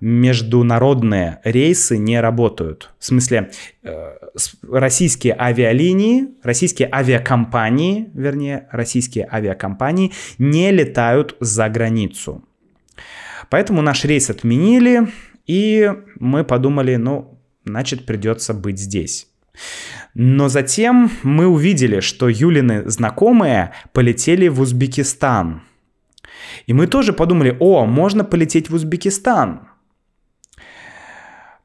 международные 0.00 1.40
рейсы 1.44 1.96
не 1.96 2.20
работают. 2.20 2.90
В 2.98 3.04
смысле, 3.04 3.50
э, 3.82 4.16
российские 4.62 5.36
авиалинии, 5.38 6.28
российские 6.42 6.88
авиакомпании, 6.92 8.10
вернее, 8.14 8.68
российские 8.70 9.28
авиакомпании 9.30 10.12
не 10.38 10.70
летают 10.72 11.36
за 11.40 11.68
границу. 11.68 12.44
Поэтому 13.50 13.82
наш 13.82 14.04
рейс 14.04 14.30
отменили, 14.30 15.08
и 15.46 15.92
мы 16.18 16.44
подумали, 16.44 16.96
ну, 16.96 17.38
значит, 17.64 18.06
придется 18.06 18.54
быть 18.54 18.78
здесь. 18.78 19.28
Но 20.14 20.48
затем 20.48 21.10
мы 21.24 21.46
увидели, 21.46 22.00
что 22.00 22.28
Юлины 22.28 22.88
знакомые 22.88 23.72
полетели 23.92 24.46
в 24.48 24.60
Узбекистан. 24.60 25.62
И 26.66 26.72
мы 26.72 26.86
тоже 26.86 27.12
подумали, 27.12 27.56
о, 27.58 27.84
можно 27.84 28.24
полететь 28.24 28.70
в 28.70 28.74
Узбекистан. 28.74 29.68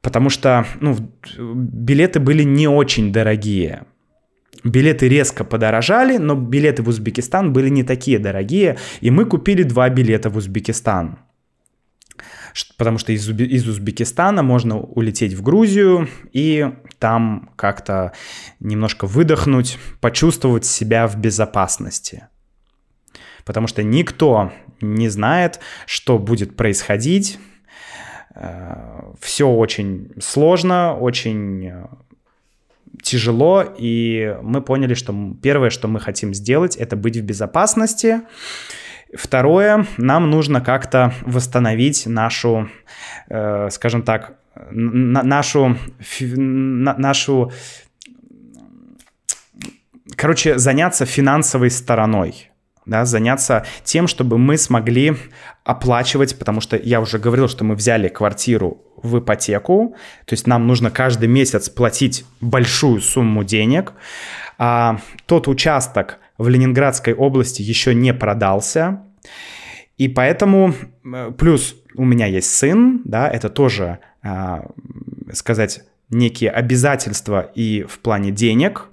Потому 0.02 0.30
что 0.30 0.66
ну, 0.80 0.98
билеты 1.38 2.20
были 2.20 2.44
не 2.44 2.68
очень 2.68 3.12
дорогие. 3.12 3.84
Билеты 4.64 5.08
резко 5.08 5.44
подорожали, 5.44 6.18
но 6.18 6.36
билеты 6.36 6.82
в 6.82 6.90
Узбекистан 6.90 7.54
были 7.54 7.70
не 7.70 7.84
такие 7.84 8.18
дорогие. 8.18 8.78
И 9.02 9.12
мы 9.12 9.26
купили 9.26 9.64
два 9.64 9.90
билета 9.90 10.30
в 10.30 10.38
Узбекистан 10.38 11.20
потому 12.78 12.98
что 12.98 13.12
из, 13.12 13.28
из 13.30 13.68
Узбекистана 13.68 14.44
можно 14.44 14.80
улететь 14.80 15.34
в 15.34 15.42
Грузию 15.42 16.08
и 16.32 16.72
там 16.98 17.52
как-то 17.56 18.14
немножко 18.60 19.06
выдохнуть, 19.06 19.78
почувствовать 20.02 20.66
себя 20.66 21.08
в 21.08 21.18
безопасности. 21.18 22.28
Потому 23.46 23.68
что 23.68 23.84
никто 23.84 24.52
не 24.82 25.10
знает, 25.10 25.60
что 25.86 26.20
будет 26.20 26.56
происходить. 26.56 27.40
Э, 28.36 29.14
Все 29.20 29.48
очень 29.50 30.12
сложно, 30.22 30.96
очень 30.96 31.66
э, 31.68 31.88
тяжело, 33.02 33.64
и 33.78 34.38
мы 34.42 34.62
поняли, 34.62 34.94
что 34.94 35.14
первое, 35.42 35.70
что 35.70 35.88
мы 35.88 36.00
хотим 36.00 36.34
сделать, 36.34 36.76
это 36.76 36.96
быть 36.96 37.18
в 37.18 37.22
безопасности. 37.22 38.22
Второе, 39.16 39.86
нам 39.98 40.30
нужно 40.30 40.62
как-то 40.62 41.14
восстановить 41.22 42.06
нашу, 42.06 42.70
э, 43.30 43.70
скажем 43.72 44.04
так, 44.04 44.34
на, 44.72 45.24
нашу, 45.24 45.78
на, 46.22 46.96
нашу, 46.98 47.52
короче, 50.16 50.60
заняться 50.60 51.06
финансовой 51.06 51.72
стороной 51.72 52.50
да, 52.90 53.06
заняться 53.06 53.66
тем, 53.84 54.08
чтобы 54.08 54.38
мы 54.38 54.58
смогли 54.58 55.16
оплачивать, 55.64 56.38
потому 56.38 56.60
что 56.60 56.76
я 56.76 57.02
уже 57.02 57.20
говорил, 57.20 57.48
что 57.48 57.64
мы 57.64 57.76
взяли 57.76 58.08
квартиру 58.08 58.82
в 59.02 59.20
ипотеку, 59.20 59.96
то 60.26 60.34
есть 60.34 60.48
нам 60.48 60.68
нужно 60.68 60.90
каждый 60.90 61.30
месяц 61.30 61.70
платить 61.70 62.26
большую 62.42 63.02
сумму 63.02 63.44
денег, 63.44 63.94
а 64.58 64.98
тот 65.28 65.48
участок 65.48 66.18
в 66.40 66.48
Ленинградской 66.48 67.14
области 67.14 67.62
еще 67.62 67.94
не 67.94 68.14
продался. 68.14 69.04
И 69.98 70.08
поэтому, 70.08 70.74
плюс 71.38 71.76
у 71.96 72.06
меня 72.06 72.26
есть 72.26 72.56
сын, 72.56 73.02
да, 73.04 73.30
это 73.30 73.50
тоже, 73.50 74.00
а, 74.24 74.66
сказать, 75.34 75.82
некие 76.10 76.50
обязательства 76.50 77.52
и 77.54 77.84
в 77.88 78.00
плане 78.00 78.32
денег, 78.32 78.88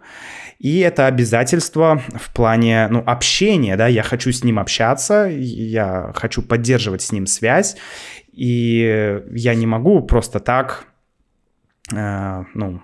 и 0.58 0.80
это 0.80 1.06
обязательство 1.06 2.02
в 2.14 2.32
плане 2.32 2.88
ну, 2.88 3.02
общения, 3.06 3.76
да, 3.76 3.86
я 3.86 4.02
хочу 4.02 4.32
с 4.32 4.42
ним 4.42 4.58
общаться, 4.58 5.26
я 5.30 6.12
хочу 6.14 6.42
поддерживать 6.42 7.02
с 7.02 7.12
ним 7.12 7.26
связь, 7.26 7.76
и 8.32 9.22
я 9.30 9.54
не 9.54 9.66
могу 9.66 10.02
просто 10.02 10.40
так, 10.40 10.86
э, 11.94 12.44
ну, 12.54 12.82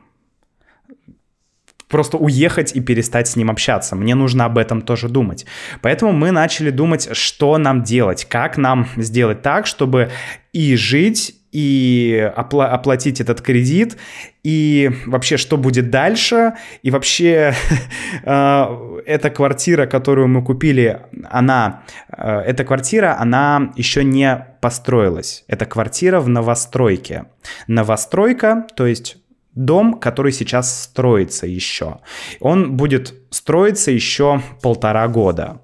просто 1.92 2.16
уехать 2.16 2.74
и 2.74 2.81
перестать 2.81 3.28
с 3.28 3.37
ним 3.37 3.50
общаться. 3.50 3.94
Мне 3.94 4.16
нужно 4.16 4.46
об 4.46 4.59
этом 4.59 4.83
тоже 4.83 5.09
думать. 5.09 5.46
Поэтому 5.83 6.12
мы 6.12 6.33
начали 6.33 6.70
думать, 6.70 7.11
что 7.12 7.59
нам 7.59 7.85
делать, 7.85 8.24
как 8.24 8.57
нам 8.57 8.88
сделать 8.96 9.42
так, 9.42 9.66
чтобы 9.66 10.11
и 10.52 10.74
жить, 10.74 11.37
и 11.52 12.33
опла- 12.35 12.68
оплатить 12.68 13.20
этот 13.20 13.42
кредит, 13.42 13.98
и 14.42 14.90
вообще, 15.07 15.37
что 15.37 15.59
будет 15.59 15.90
дальше, 15.90 16.55
и 16.83 16.90
вообще 16.90 17.55
э, 18.24 19.00
эта 19.07 19.31
квартира, 19.31 19.87
которую 19.87 20.28
мы 20.28 20.42
купили, 20.42 21.02
она, 21.31 21.83
э, 22.09 22.38
эта 22.46 22.64
квартира, 22.64 23.18
она 23.20 23.70
еще 23.76 24.02
не 24.02 24.46
построилась. 24.62 25.44
Это 25.46 25.66
квартира 25.66 26.20
в 26.20 26.28
новостройке. 26.28 27.26
Новостройка, 27.66 28.66
то 28.74 28.87
есть 28.87 29.18
дом, 29.54 29.98
который 29.98 30.32
сейчас 30.32 30.84
строится 30.84 31.46
еще. 31.46 32.00
Он 32.40 32.76
будет 32.76 33.14
строиться 33.30 33.90
еще 33.90 34.42
полтора 34.62 35.06
года. 35.08 35.62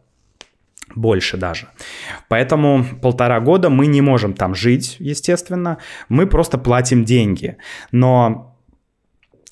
Больше 0.95 1.37
даже. 1.37 1.69
Поэтому 2.29 2.85
полтора 3.03 3.41
года 3.41 3.71
мы 3.71 3.87
не 3.87 4.01
можем 4.01 4.33
там 4.35 4.55
жить, 4.55 4.97
естественно. 4.99 5.79
Мы 6.09 6.27
просто 6.27 6.59
платим 6.59 7.05
деньги. 7.05 7.57
Но 7.93 8.57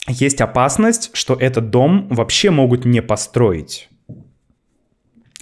есть 0.08 0.40
опасность, 0.40 1.10
что 1.12 1.34
этот 1.34 1.70
дом 1.70 2.08
вообще 2.08 2.50
могут 2.50 2.84
не 2.84 3.02
построить. 3.02 3.88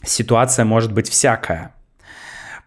Ситуация 0.02 0.64
может 0.64 0.92
быть 0.92 1.08
всякая. 1.08 1.74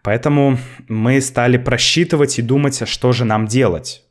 Поэтому 0.02 0.58
мы 0.88 1.20
стали 1.20 1.58
просчитывать 1.58 2.38
и 2.38 2.42
думать, 2.42 2.88
что 2.88 3.12
же 3.12 3.24
нам 3.24 3.46
делать. 3.46 4.04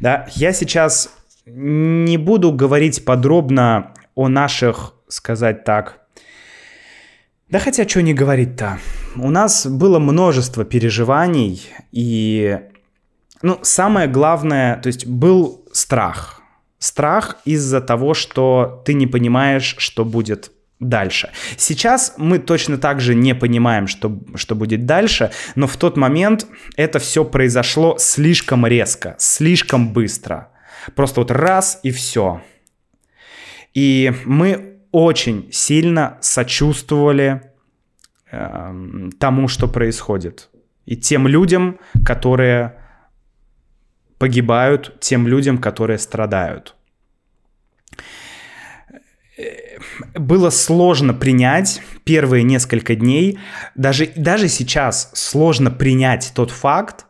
Да, 0.00 0.26
я 0.34 0.52
сейчас 0.52 1.14
не 1.46 2.16
буду 2.18 2.52
говорить 2.52 3.04
подробно 3.04 3.94
о 4.14 4.28
наших, 4.28 4.94
сказать 5.08 5.64
так, 5.64 6.00
да 7.48 7.58
хотя 7.58 7.86
что 7.86 8.00
не 8.00 8.14
говорить-то. 8.14 8.78
У 9.16 9.30
нас 9.30 9.66
было 9.66 9.98
множество 9.98 10.64
переживаний, 10.64 11.68
и 11.90 12.58
ну, 13.42 13.58
самое 13.62 14.08
главное, 14.08 14.76
то 14.80 14.86
есть 14.86 15.06
был 15.06 15.66
страх. 15.72 16.40
Страх 16.78 17.36
из-за 17.44 17.80
того, 17.80 18.14
что 18.14 18.82
ты 18.86 18.94
не 18.94 19.06
понимаешь, 19.06 19.74
что 19.78 20.04
будет 20.04 20.50
дальше. 20.80 21.30
Сейчас 21.56 22.14
мы 22.16 22.38
точно 22.38 22.78
так 22.78 23.00
же 23.00 23.14
не 23.14 23.34
понимаем, 23.34 23.86
что, 23.86 24.18
что 24.34 24.54
будет 24.54 24.86
дальше, 24.86 25.30
но 25.54 25.66
в 25.66 25.76
тот 25.76 25.96
момент 25.96 26.46
это 26.76 26.98
все 26.98 27.24
произошло 27.24 27.96
слишком 27.98 28.66
резко, 28.66 29.14
слишком 29.18 29.92
быстро. 29.92 30.51
Просто 30.94 31.20
вот 31.20 31.30
раз 31.30 31.80
и 31.82 31.90
все. 31.90 32.42
И 33.74 34.12
мы 34.24 34.78
очень 34.90 35.48
сильно 35.52 36.18
сочувствовали 36.20 37.42
э, 38.30 39.08
тому, 39.18 39.48
что 39.48 39.68
происходит. 39.68 40.50
И 40.84 40.96
тем 40.96 41.26
людям, 41.26 41.78
которые 42.04 42.78
погибают, 44.18 45.00
тем 45.00 45.26
людям, 45.26 45.58
которые 45.58 45.98
страдают. 45.98 46.76
Было 50.14 50.50
сложно 50.50 51.14
принять 51.14 51.82
первые 52.04 52.44
несколько 52.44 52.94
дней, 52.94 53.38
даже, 53.74 54.06
даже 54.14 54.48
сейчас 54.48 55.10
сложно 55.14 55.70
принять 55.70 56.32
тот 56.34 56.50
факт, 56.50 57.06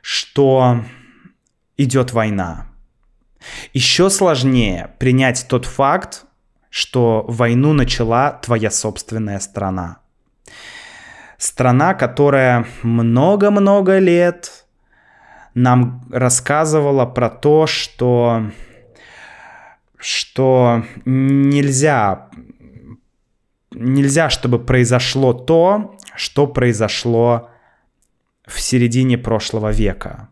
что 0.00 0.84
идет 1.76 2.12
война. 2.12 2.65
Еще 3.72 4.10
сложнее 4.10 4.90
принять 4.98 5.46
тот 5.48 5.64
факт, 5.66 6.24
что 6.70 7.24
войну 7.28 7.72
начала 7.72 8.32
твоя 8.32 8.70
собственная 8.70 9.40
страна. 9.40 9.98
Страна, 11.38 11.94
которая 11.94 12.66
много-много 12.82 13.98
лет 13.98 14.66
нам 15.54 16.04
рассказывала 16.10 17.06
про 17.06 17.30
то, 17.30 17.66
что, 17.66 18.50
что 19.96 20.84
нельзя, 21.04 22.28
нельзя, 23.70 24.28
чтобы 24.30 24.58
произошло 24.58 25.32
то, 25.32 25.96
что 26.14 26.46
произошло 26.46 27.50
в 28.46 28.60
середине 28.60 29.18
прошлого 29.18 29.72
века. 29.72 30.28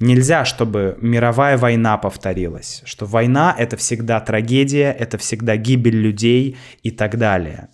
Нельзя, 0.00 0.44
чтобы 0.44 0.98
мировая 1.00 1.56
война 1.56 1.96
повторилась, 1.98 2.82
что 2.84 3.06
война— 3.06 3.54
это 3.58 3.76
всегда 3.76 4.20
трагедия, 4.20 4.92
это 4.92 5.18
всегда 5.18 5.56
гибель 5.56 5.96
людей 5.96 6.56
и 6.82 6.90
так 6.90 7.18
далее. 7.18 7.68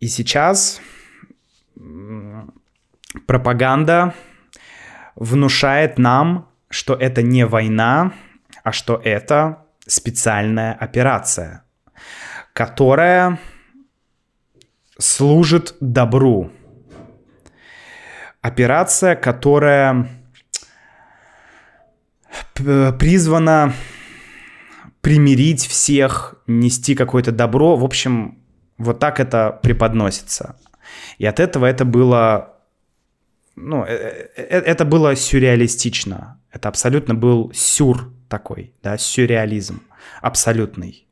И 0.00 0.08
сейчас 0.08 0.80
пропаганда 3.26 4.14
внушает 5.14 5.98
нам, 5.98 6.50
что 6.68 6.94
это 6.94 7.22
не 7.22 7.46
война, 7.46 8.12
а 8.62 8.72
что 8.72 9.00
это 9.02 9.64
специальная 9.86 10.74
операция, 10.74 11.64
которая 12.52 13.38
служит 14.98 15.76
добру. 15.80 16.50
Операция, 18.46 19.16
которая 19.16 20.08
призвана 22.54 23.72
примирить 25.00 25.66
всех, 25.66 26.36
нести 26.46 26.94
какое-то 26.94 27.32
добро. 27.32 27.74
В 27.76 27.82
общем, 27.82 28.38
вот 28.78 29.00
так 29.00 29.18
это 29.18 29.58
преподносится. 29.64 30.54
И 31.18 31.26
от 31.26 31.40
этого 31.40 31.66
это 31.66 31.84
было... 31.84 32.54
Ну, 33.56 33.84
э, 33.84 33.88
э, 33.88 34.28
э, 34.36 34.60
это 34.60 34.84
было 34.84 35.16
сюрреалистично. 35.16 36.40
Это 36.52 36.68
абсолютно 36.68 37.16
был 37.16 37.50
сюр 37.52 38.12
такой, 38.28 38.74
да, 38.80 38.96
сюрреализм 38.96 39.82
абсолютный. 40.22 41.04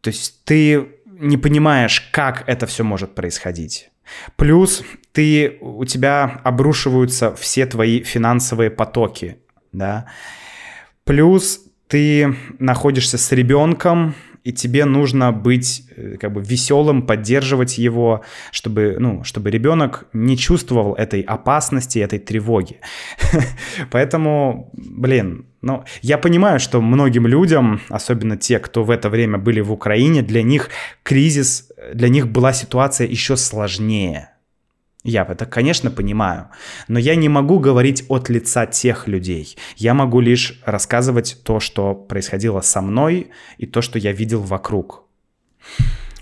То 0.00 0.10
есть 0.10 0.42
ты 0.44 0.88
не 1.06 1.36
понимаешь, 1.36 2.00
как 2.10 2.42
это 2.48 2.66
все 2.66 2.82
может 2.82 3.14
происходить. 3.14 3.92
Плюс 4.34 4.82
ты, 5.12 5.58
у 5.60 5.84
тебя 5.84 6.40
обрушиваются 6.44 7.34
все 7.34 7.66
твои 7.66 8.02
финансовые 8.02 8.70
потоки, 8.70 9.38
да. 9.72 10.06
Плюс 11.04 11.60
ты 11.88 12.36
находишься 12.58 13.18
с 13.18 13.32
ребенком, 13.32 14.14
и 14.44 14.52
тебе 14.52 14.84
нужно 14.84 15.32
быть 15.32 15.82
э, 15.96 16.16
как 16.18 16.32
бы 16.32 16.40
веселым, 16.40 17.02
поддерживать 17.02 17.78
его, 17.78 18.22
чтобы, 18.52 18.96
ну, 18.98 19.22
чтобы 19.22 19.50
ребенок 19.50 20.06
не 20.12 20.36
чувствовал 20.36 20.94
этой 20.94 21.20
опасности, 21.20 21.98
этой 21.98 22.18
тревоги. 22.18 22.80
Поэтому, 23.90 24.70
блин, 24.72 25.46
ну, 25.60 25.84
я 26.00 26.16
понимаю, 26.16 26.58
что 26.58 26.80
многим 26.80 27.26
людям, 27.26 27.80
особенно 27.90 28.36
те, 28.36 28.58
кто 28.58 28.82
в 28.82 28.90
это 28.90 29.10
время 29.10 29.36
были 29.36 29.60
в 29.60 29.72
Украине, 29.72 30.22
для 30.22 30.42
них 30.42 30.70
кризис, 31.02 31.70
для 31.92 32.08
них 32.08 32.28
была 32.28 32.52
ситуация 32.54 33.06
еще 33.06 33.36
сложнее. 33.36 34.30
Я 35.02 35.26
это, 35.26 35.46
конечно, 35.46 35.90
понимаю, 35.90 36.48
но 36.86 36.98
я 36.98 37.16
не 37.16 37.30
могу 37.30 37.58
говорить 37.58 38.04
от 38.08 38.28
лица 38.28 38.66
тех 38.66 39.08
людей. 39.08 39.56
Я 39.76 39.94
могу 39.94 40.20
лишь 40.20 40.60
рассказывать 40.66 41.38
то, 41.42 41.58
что 41.58 41.94
происходило 41.94 42.60
со 42.60 42.82
мной 42.82 43.30
и 43.56 43.66
то, 43.66 43.80
что 43.80 43.98
я 43.98 44.12
видел 44.12 44.42
вокруг 44.42 45.04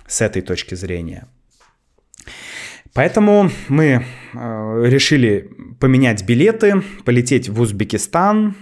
с 0.06 0.20
этой 0.20 0.42
точки 0.42 0.76
зрения. 0.76 1.26
Поэтому 2.94 3.50
мы 3.68 3.84
э, 3.84 4.82
решили 4.86 5.50
поменять 5.80 6.24
билеты, 6.24 6.82
полететь 7.04 7.48
в 7.48 7.60
Узбекистан. 7.60 8.54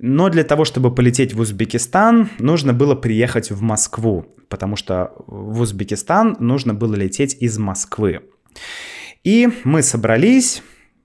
Но 0.00 0.28
для 0.28 0.44
того, 0.44 0.64
чтобы 0.64 0.94
полететь 0.94 1.32
в 1.34 1.40
Узбекистан, 1.40 2.28
нужно 2.38 2.72
было 2.72 2.94
приехать 2.94 3.50
в 3.50 3.62
Москву, 3.62 4.26
потому 4.48 4.76
что 4.76 5.12
в 5.26 5.60
Узбекистан 5.60 6.36
нужно 6.38 6.74
было 6.74 6.94
лететь 6.94 7.36
из 7.40 7.58
Москвы. 7.58 8.20
И 9.28 9.46
мы 9.64 9.82
собрались 9.82 10.62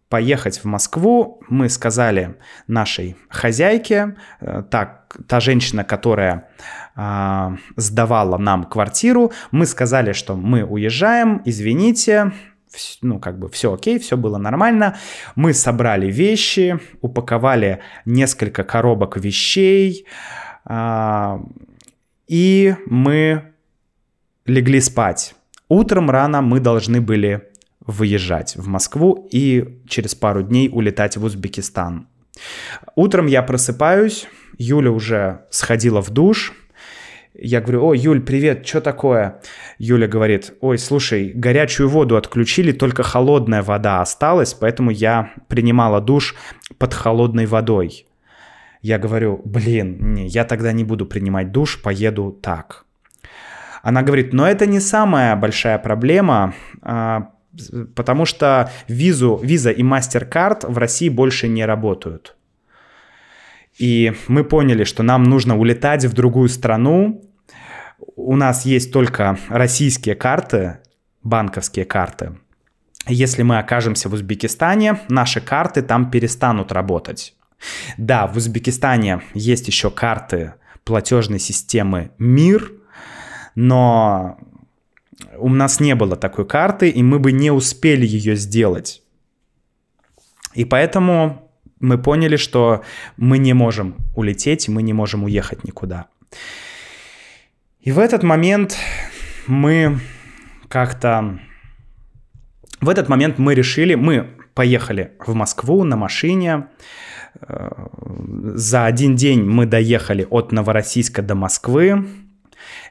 поехать 0.07 0.59
в 0.59 0.63
Москву. 0.63 1.41
Мы 1.49 1.67
сказали 1.67 2.37
нашей 2.67 3.17
хозяйке, 3.27 4.15
э, 4.39 4.63
так, 4.71 5.17
та 5.27 5.41
женщина, 5.41 5.83
которая 5.83 6.47
э, 6.95 7.57
сдавала 7.75 8.37
нам 8.37 8.63
квартиру, 8.63 9.33
мы 9.51 9.65
сказали, 9.65 10.13
что 10.13 10.37
мы 10.37 10.63
уезжаем, 10.63 11.41
извините, 11.43 12.31
ну, 13.01 13.19
как 13.19 13.39
бы 13.39 13.49
все 13.49 13.73
окей, 13.73 13.99
все 13.99 14.15
было 14.15 14.37
нормально. 14.37 14.95
Мы 15.35 15.53
собрали 15.53 16.09
вещи, 16.09 16.79
упаковали 17.01 17.81
несколько 18.05 18.63
коробок 18.63 19.17
вещей, 19.17 20.05
э, 20.63 21.39
и 22.29 22.75
мы 22.85 23.51
легли 24.45 24.79
спать. 24.79 25.35
Утром 25.67 26.09
рано 26.09 26.41
мы 26.41 26.61
должны 26.61 27.01
были 27.01 27.49
выезжать 27.85 28.55
в 28.55 28.67
Москву 28.67 29.27
и 29.31 29.81
через 29.87 30.15
пару 30.15 30.43
дней 30.43 30.69
улетать 30.71 31.17
в 31.17 31.23
Узбекистан. 31.23 32.07
Утром 32.95 33.27
я 33.27 33.43
просыпаюсь, 33.43 34.27
Юля 34.57 34.91
уже 34.91 35.45
сходила 35.49 36.01
в 36.01 36.09
душ. 36.09 36.53
Я 37.35 37.61
говорю, 37.61 37.85
о, 37.87 37.93
Юль, 37.95 38.21
привет, 38.21 38.65
что 38.65 38.79
такое? 38.79 39.41
Юля 39.79 40.07
говорит, 40.07 40.53
ой, 40.61 40.77
слушай, 40.77 41.31
горячую 41.33 41.89
воду 41.89 42.15
отключили, 42.15 42.71
только 42.71 43.01
холодная 43.01 43.63
вода 43.63 44.01
осталась, 44.01 44.53
поэтому 44.53 44.91
я 44.91 45.33
принимала 45.47 45.99
душ 45.99 46.35
под 46.77 46.93
холодной 46.93 47.47
водой. 47.47 48.05
Я 48.81 48.99
говорю, 48.99 49.41
блин, 49.45 50.13
не, 50.13 50.27
я 50.27 50.43
тогда 50.43 50.73
не 50.73 50.83
буду 50.83 51.05
принимать 51.05 51.51
душ, 51.51 51.81
поеду 51.81 52.37
так. 52.41 52.85
Она 53.81 54.03
говорит, 54.03 54.31
но 54.31 54.47
это 54.47 54.65
не 54.65 54.79
самая 54.79 55.35
большая 55.35 55.79
проблема, 55.79 56.53
а, 56.81 57.32
потому 57.95 58.25
что 58.25 58.71
визу, 58.87 59.39
виза 59.41 59.71
и 59.71 59.83
MasterCard 59.83 60.71
в 60.71 60.77
России 60.77 61.09
больше 61.09 61.47
не 61.47 61.65
работают. 61.65 62.35
И 63.77 64.13
мы 64.27 64.43
поняли, 64.43 64.83
что 64.83 65.03
нам 65.03 65.23
нужно 65.23 65.57
улетать 65.57 66.05
в 66.05 66.13
другую 66.13 66.49
страну. 66.49 67.23
У 68.15 68.35
нас 68.35 68.65
есть 68.65 68.91
только 68.91 69.37
российские 69.49 70.15
карты, 70.15 70.79
банковские 71.23 71.85
карты. 71.85 72.37
Если 73.07 73.43
мы 73.43 73.57
окажемся 73.57 74.09
в 74.09 74.13
Узбекистане, 74.13 74.99
наши 75.09 75.41
карты 75.41 75.81
там 75.81 76.09
перестанут 76.09 76.71
работать. 76.71 77.35
Да, 77.97 78.27
в 78.27 78.37
Узбекистане 78.37 79.21
есть 79.33 79.67
еще 79.67 79.89
карты 79.89 80.53
платежной 80.83 81.39
системы 81.39 82.11
МИР, 82.17 82.71
но 83.55 84.37
у 85.37 85.49
нас 85.49 85.79
не 85.79 85.95
было 85.95 86.15
такой 86.15 86.45
карты, 86.45 86.89
и 86.89 87.03
мы 87.03 87.19
бы 87.19 87.31
не 87.31 87.51
успели 87.51 88.05
ее 88.05 88.35
сделать. 88.35 89.01
И 90.53 90.65
поэтому 90.65 91.49
мы 91.79 91.97
поняли, 91.97 92.37
что 92.37 92.83
мы 93.17 93.37
не 93.37 93.53
можем 93.53 93.95
улететь, 94.15 94.69
мы 94.69 94.83
не 94.83 94.93
можем 94.93 95.23
уехать 95.23 95.63
никуда. 95.63 96.07
И 97.81 97.91
в 97.91 97.99
этот 97.99 98.23
момент 98.23 98.77
мы 99.47 99.99
как-то... 100.69 101.39
В 102.79 102.89
этот 102.89 103.09
момент 103.09 103.37
мы 103.37 103.55
решили, 103.55 103.95
мы 103.95 104.37
поехали 104.53 105.13
в 105.25 105.33
Москву 105.33 105.83
на 105.83 105.95
машине. 105.95 106.67
За 107.39 108.85
один 108.85 109.15
день 109.15 109.43
мы 109.43 109.65
доехали 109.65 110.27
от 110.29 110.51
Новороссийска 110.51 111.21
до 111.21 111.35
Москвы. 111.35 112.07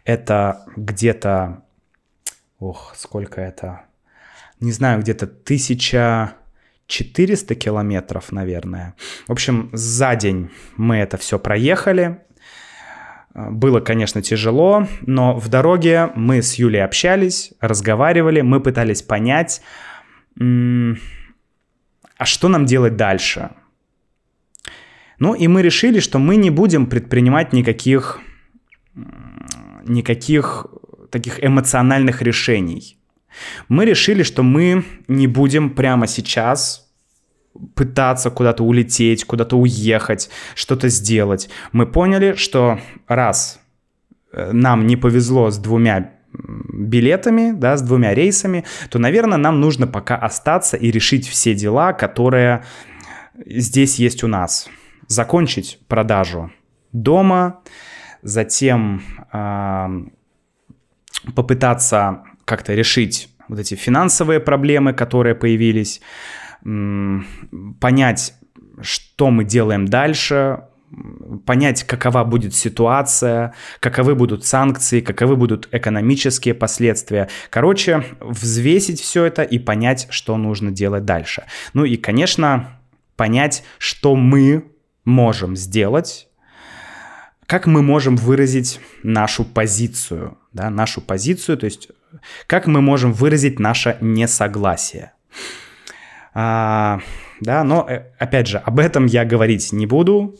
Это 0.04 0.66
где-то... 0.76 1.62
Ох, 2.62 2.94
сколько 2.96 3.40
это? 3.40 3.82
Не 4.60 4.72
знаю, 4.72 5.00
где-то 5.00 5.26
тысяча... 5.26 6.34
400 6.88 7.54
километров, 7.54 8.32
наверное. 8.32 8.94
В 9.26 9.32
общем, 9.32 9.70
за 9.72 10.14
день 10.14 10.50
мы 10.76 10.96
это 10.96 11.16
все 11.16 11.38
проехали. 11.38 12.18
Было, 13.34 13.80
конечно, 13.80 14.20
тяжело, 14.20 14.86
но 15.00 15.34
в 15.38 15.48
дороге 15.48 16.10
мы 16.16 16.42
с 16.42 16.54
Юлей 16.56 16.84
общались, 16.84 17.54
разговаривали, 17.60 18.42
мы 18.42 18.60
пытались 18.60 19.00
понять, 19.00 19.62
а 20.36 22.24
что 22.24 22.48
нам 22.48 22.66
делать 22.66 22.96
дальше. 22.96 23.52
Ну 25.18 25.34
и 25.34 25.48
мы 25.48 25.62
решили, 25.62 25.98
что 26.00 26.18
мы 26.18 26.36
не 26.36 26.50
будем 26.50 26.86
предпринимать 26.86 27.54
никаких, 27.54 28.20
никаких 29.84 30.66
таких 31.12 31.44
эмоциональных 31.44 32.22
решений. 32.22 32.98
Мы 33.68 33.84
решили, 33.84 34.24
что 34.24 34.42
мы 34.42 34.84
не 35.08 35.26
будем 35.26 35.70
прямо 35.70 36.06
сейчас 36.06 36.90
пытаться 37.74 38.30
куда-то 38.30 38.64
улететь, 38.64 39.24
куда-то 39.24 39.56
уехать, 39.56 40.30
что-то 40.54 40.88
сделать. 40.88 41.50
Мы 41.72 41.86
поняли, 41.86 42.34
что 42.34 42.80
раз 43.06 43.60
э, 44.32 44.52
нам 44.52 44.86
не 44.86 44.96
повезло 44.96 45.50
с 45.50 45.58
двумя 45.58 46.14
билетами, 46.72 47.52
да, 47.52 47.76
с 47.76 47.82
двумя 47.82 48.14
рейсами, 48.14 48.64
то, 48.88 48.98
наверное, 48.98 49.36
нам 49.36 49.60
нужно 49.60 49.86
пока 49.86 50.16
остаться 50.16 50.78
и 50.78 50.90
решить 50.90 51.28
все 51.28 51.54
дела, 51.54 51.92
которые 51.92 52.64
здесь 53.46 53.96
есть 53.96 54.24
у 54.24 54.28
нас. 54.28 54.68
Закончить 55.08 55.78
продажу 55.88 56.50
дома, 56.92 57.60
затем 58.22 59.02
э, 59.30 59.88
попытаться 61.34 62.22
как-то 62.44 62.74
решить 62.74 63.28
вот 63.48 63.58
эти 63.58 63.74
финансовые 63.74 64.40
проблемы, 64.40 64.92
которые 64.92 65.34
появились, 65.34 66.00
понять, 66.62 68.34
что 68.80 69.30
мы 69.30 69.44
делаем 69.44 69.86
дальше, 69.86 70.64
понять, 71.46 71.84
какова 71.84 72.24
будет 72.24 72.54
ситуация, 72.54 73.54
каковы 73.80 74.14
будут 74.14 74.44
санкции, 74.44 75.00
каковы 75.00 75.36
будут 75.36 75.68
экономические 75.72 76.54
последствия. 76.54 77.28
Короче, 77.50 78.04
взвесить 78.20 79.00
все 79.00 79.24
это 79.24 79.42
и 79.42 79.58
понять, 79.58 80.06
что 80.10 80.36
нужно 80.36 80.70
делать 80.70 81.04
дальше. 81.04 81.44
Ну 81.72 81.84
и, 81.84 81.96
конечно, 81.96 82.78
понять, 83.16 83.64
что 83.78 84.16
мы 84.16 84.64
можем 85.04 85.56
сделать, 85.56 86.28
как 87.46 87.66
мы 87.66 87.82
можем 87.82 88.16
выразить 88.16 88.80
нашу 89.02 89.44
позицию, 89.44 90.38
да, 90.52 90.70
нашу 90.70 91.00
позицию, 91.00 91.58
то 91.58 91.66
есть 91.66 91.88
как 92.46 92.66
мы 92.66 92.80
можем 92.80 93.12
выразить 93.12 93.58
наше 93.58 93.96
несогласие. 94.00 95.12
А, 96.34 97.00
да, 97.40 97.64
но 97.64 97.86
э, 97.88 98.10
опять 98.18 98.46
же, 98.46 98.58
об 98.58 98.78
этом 98.78 99.06
я 99.06 99.24
говорить 99.24 99.72
не 99.72 99.86
буду, 99.86 100.36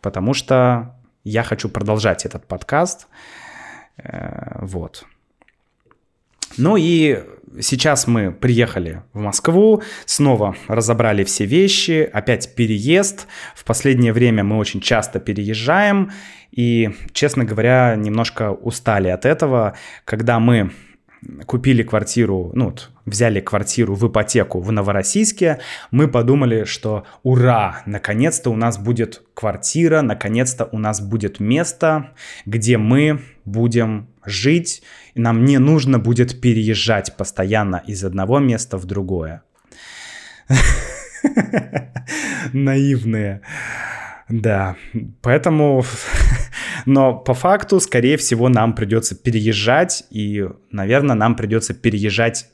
потому 0.00 0.34
что 0.34 0.96
я 1.24 1.42
хочу 1.42 1.68
продолжать 1.68 2.24
этот 2.24 2.46
подкаст. 2.46 3.06
Э, 3.98 4.58
вот. 4.60 5.04
Ну 6.56 6.76
и 6.76 7.22
сейчас 7.60 8.06
мы 8.06 8.32
приехали 8.32 9.02
в 9.12 9.20
Москву, 9.20 9.82
снова 10.04 10.56
разобрали 10.68 11.24
все 11.24 11.44
вещи, 11.44 12.08
опять 12.12 12.54
переезд. 12.54 13.26
В 13.54 13.64
последнее 13.64 14.12
время 14.12 14.42
мы 14.44 14.56
очень 14.56 14.80
часто 14.80 15.20
переезжаем 15.20 16.10
и, 16.50 16.90
честно 17.12 17.44
говоря, 17.44 17.96
немножко 17.96 18.52
устали 18.52 19.08
от 19.08 19.24
этого. 19.24 19.74
Когда 20.04 20.38
мы 20.38 20.72
купили 21.46 21.82
квартиру, 21.82 22.50
ну, 22.54 22.66
вот, 22.66 22.90
взяли 23.04 23.40
квартиру 23.40 23.94
в 23.94 24.08
ипотеку 24.08 24.60
в 24.60 24.70
Новороссийске, 24.72 25.60
мы 25.90 26.08
подумали, 26.08 26.64
что 26.64 27.04
ура, 27.22 27.82
наконец-то 27.86 28.50
у 28.50 28.56
нас 28.56 28.78
будет 28.78 29.22
квартира, 29.34 30.02
наконец-то 30.02 30.68
у 30.70 30.78
нас 30.78 31.00
будет 31.00 31.40
место, 31.40 32.12
где 32.44 32.78
мы 32.78 33.20
будем 33.44 34.08
жить, 34.24 34.82
и 35.14 35.20
нам 35.20 35.44
не 35.44 35.58
нужно 35.58 35.98
будет 35.98 36.40
переезжать 36.40 37.16
постоянно 37.16 37.82
из 37.86 38.04
одного 38.04 38.38
места 38.38 38.76
в 38.76 38.84
другое. 38.84 39.42
Наивные. 42.52 43.40
Да, 44.28 44.76
поэтому 45.22 45.84
но 46.86 47.14
по 47.14 47.34
факту, 47.34 47.80
скорее 47.80 48.16
всего, 48.16 48.48
нам 48.48 48.74
придется 48.74 49.14
переезжать, 49.14 50.04
и, 50.10 50.48
наверное, 50.70 51.14
нам 51.14 51.36
придется 51.36 51.74
переезжать 51.74 52.48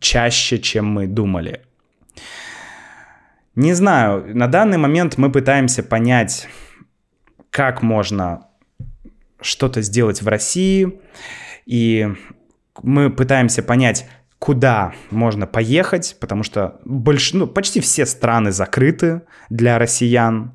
чаще, 0.00 0.58
чем 0.58 0.86
мы 0.86 1.06
думали. 1.06 1.62
Не 3.54 3.72
знаю, 3.72 4.36
на 4.36 4.46
данный 4.48 4.78
момент 4.78 5.16
мы 5.18 5.32
пытаемся 5.32 5.82
понять, 5.82 6.48
как 7.50 7.82
можно 7.82 8.48
что-то 9.40 9.82
сделать 9.82 10.22
в 10.22 10.28
России, 10.28 11.00
и 11.64 12.08
мы 12.82 13.10
пытаемся 13.10 13.62
понять, 13.62 14.06
куда 14.46 14.92
можно 15.10 15.44
поехать, 15.48 16.16
потому 16.20 16.44
что 16.44 16.78
больш... 16.84 17.32
ну, 17.32 17.48
почти 17.48 17.80
все 17.80 18.06
страны 18.06 18.52
закрыты 18.52 19.22
для 19.50 19.76
россиян. 19.76 20.52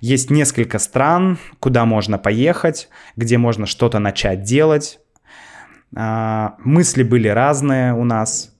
Есть 0.00 0.30
несколько 0.30 0.78
стран, 0.78 1.36
куда 1.58 1.84
можно 1.84 2.16
поехать, 2.16 2.88
где 3.16 3.36
можно 3.36 3.66
что-то 3.66 3.98
начать 3.98 4.44
делать. 4.44 5.00
А, 5.96 6.54
мысли 6.62 7.02
были 7.02 7.26
разные 7.26 7.92
у 7.92 8.04
нас, 8.04 8.56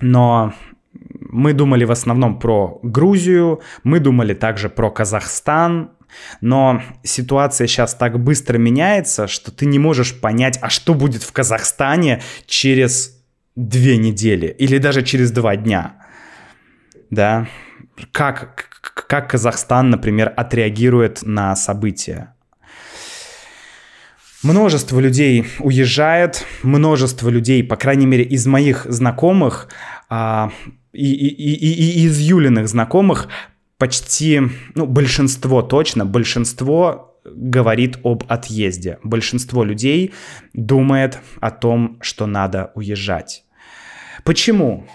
но 0.00 0.52
мы 0.92 1.54
думали 1.54 1.84
в 1.84 1.90
основном 1.92 2.38
про 2.38 2.78
Грузию, 2.82 3.62
мы 3.84 4.00
думали 4.00 4.34
также 4.34 4.68
про 4.68 4.90
Казахстан, 4.90 5.92
но 6.40 6.82
ситуация 7.02 7.66
сейчас 7.66 7.94
так 7.94 8.18
быстро 8.18 8.58
меняется, 8.58 9.26
что 9.26 9.50
ты 9.50 9.66
не 9.66 9.78
можешь 9.78 10.20
понять, 10.20 10.58
а 10.62 10.70
что 10.70 10.94
будет 10.94 11.22
в 11.22 11.32
Казахстане 11.32 12.22
через 12.46 13.18
две 13.56 13.96
недели 13.96 14.46
или 14.46 14.78
даже 14.78 15.02
через 15.02 15.30
два 15.30 15.56
дня. 15.56 15.96
Да, 17.10 17.48
как, 18.12 18.82
как 19.08 19.30
Казахстан, 19.30 19.90
например, 19.90 20.32
отреагирует 20.36 21.22
на 21.22 21.56
события. 21.56 22.34
Множество 24.42 25.00
людей 25.00 25.46
уезжает, 25.58 26.46
множество 26.62 27.28
людей, 27.28 27.64
по 27.64 27.76
крайней 27.76 28.06
мере, 28.06 28.22
из 28.22 28.46
моих 28.46 28.86
знакомых 28.88 29.68
а, 30.08 30.52
и, 30.92 31.12
и, 31.12 31.26
и, 31.28 32.02
и 32.02 32.06
из 32.06 32.18
Юлиных 32.20 32.68
знакомых, 32.68 33.28
почти, 33.78 34.42
ну, 34.74 34.86
большинство 34.86 35.62
точно, 35.62 36.04
большинство 36.04 37.20
говорит 37.24 37.98
об 38.04 38.24
отъезде. 38.28 38.98
Большинство 39.02 39.64
людей 39.64 40.12
думает 40.52 41.18
о 41.40 41.50
том, 41.50 41.98
что 42.00 42.26
надо 42.26 42.72
уезжать. 42.74 43.44
Почему? 44.24 44.86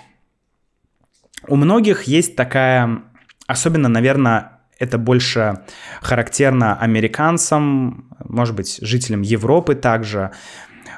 У 1.47 1.55
многих 1.55 2.03
есть 2.03 2.35
такая 2.35 3.03
Особенно, 3.47 3.89
наверное, 3.89 4.61
это 4.79 4.97
больше 4.97 5.59
характерно 6.01 6.75
американцам, 6.75 8.09
может 8.23 8.55
быть, 8.55 8.79
жителям 8.81 9.21
Европы 9.21 9.75
также. 9.75 10.31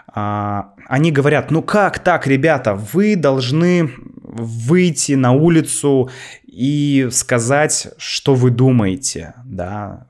А, 0.08 0.74
они 0.88 1.12
говорят, 1.12 1.52
ну 1.52 1.62
как 1.62 2.00
так, 2.00 2.28
ребята, 2.28 2.76
вы 2.76 3.16
должны 3.16 3.92
выйти 4.22 5.14
на 5.14 5.32
улицу 5.32 6.10
и 6.56 7.10
сказать, 7.12 7.90
что 7.98 8.34
вы 8.34 8.50
думаете, 8.50 9.34
да. 9.44 10.08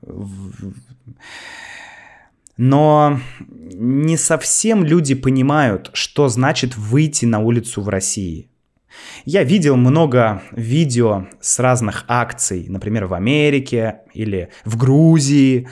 Но 2.56 3.20
не 3.48 4.16
совсем 4.16 4.84
люди 4.84 5.14
понимают, 5.16 5.90
что 5.92 6.28
значит 6.28 6.76
выйти 6.76 7.24
на 7.24 7.40
улицу 7.40 7.82
в 7.82 7.88
России. 7.88 8.48
Я 9.24 9.42
видел 9.42 9.76
много 9.76 10.42
видео 10.52 11.26
с 11.40 11.58
разных 11.58 12.04
акций, 12.06 12.66
например, 12.68 13.06
в 13.06 13.14
Америке 13.14 14.02
или 14.14 14.50
в 14.64 14.76
Грузии, 14.76 15.68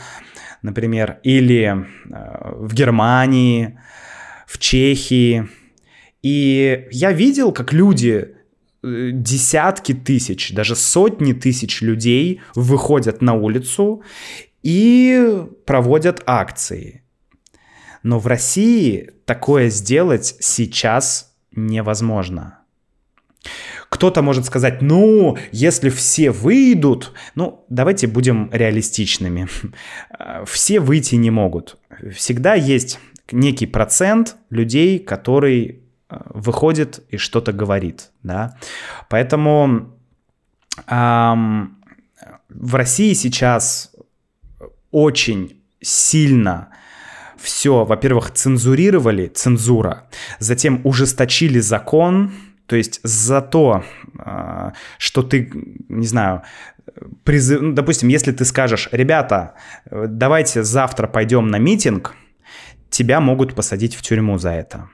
например, 0.61 1.21
или 1.23 1.87
э, 2.11 2.55
в 2.57 2.75
Германии, 2.75 3.79
в 4.47 4.59
Чехии. 4.59 5.49
И 6.23 6.89
я 6.91 7.13
видел, 7.13 7.53
как 7.53 7.73
люди, 7.73 8.35
десятки 9.13 9.95
тысяч, 9.95 10.53
даже 10.53 10.77
сотни 10.77 11.33
тысяч 11.33 11.81
людей 11.81 12.41
выходят 12.55 13.23
на 13.23 13.35
улицу 13.35 14.03
и 14.63 15.45
проводят 15.67 16.23
акции. 16.27 17.03
Но 18.03 18.19
в 18.19 18.27
России 18.27 19.11
такое 19.25 19.71
сделать 19.71 20.37
сейчас 20.41 21.35
невозможно. 21.53 22.59
Кто-то 23.89 24.23
может 24.23 24.45
сказать, 24.45 24.83
ну, 24.83 25.39
если 25.53 25.89
все 25.89 26.31
выйдут, 26.31 27.13
ну, 27.35 27.65
давайте 27.69 28.07
будем 28.07 28.51
реалистичными. 28.53 29.49
Все 30.47 30.81
выйти 30.81 31.15
не 31.15 31.31
могут. 31.31 31.79
Всегда 32.13 32.55
есть 32.55 32.99
некий 33.31 33.67
процент 33.67 34.37
людей, 34.51 34.99
который 34.99 35.67
э, 35.67 35.84
выходит 36.09 37.05
и 37.09 37.17
что-то 37.17 37.53
говорит, 37.53 38.11
да. 38.23 38.57
Поэтому 39.09 39.97
эм, 40.87 41.77
в 42.49 42.75
России 42.75 43.13
сейчас 43.15 43.95
очень 44.91 45.63
сильно 45.81 46.69
все, 47.37 47.85
во-первых, 47.85 48.33
цензурировали, 48.33 49.27
цензура, 49.27 50.09
затем 50.39 50.81
ужесточили 50.85 51.59
закон, 51.59 52.33
то 52.67 52.77
есть 52.77 53.01
за 53.03 53.43
то, 53.43 53.85
а, 54.19 54.73
что 54.99 55.23
ты, 55.23 55.51
не 55.89 56.07
знаю, 56.07 56.43
призыв... 57.25 57.61
ну, 57.61 57.73
допустим, 57.73 58.09
если 58.09 58.33
ты 58.33 58.45
скажешь, 58.45 58.89
ребята, 58.93 59.55
давайте 59.91 60.63
завтра 60.63 61.07
пойдем 61.07 61.49
на 61.49 61.59
митинг, 61.59 62.15
тебя 62.89 63.21
могут 63.21 63.55
посадить 63.55 63.95
в 63.95 64.03
тюрьму 64.03 64.39
за 64.39 64.51
это. 64.51 64.89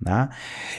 Да? 0.00 0.30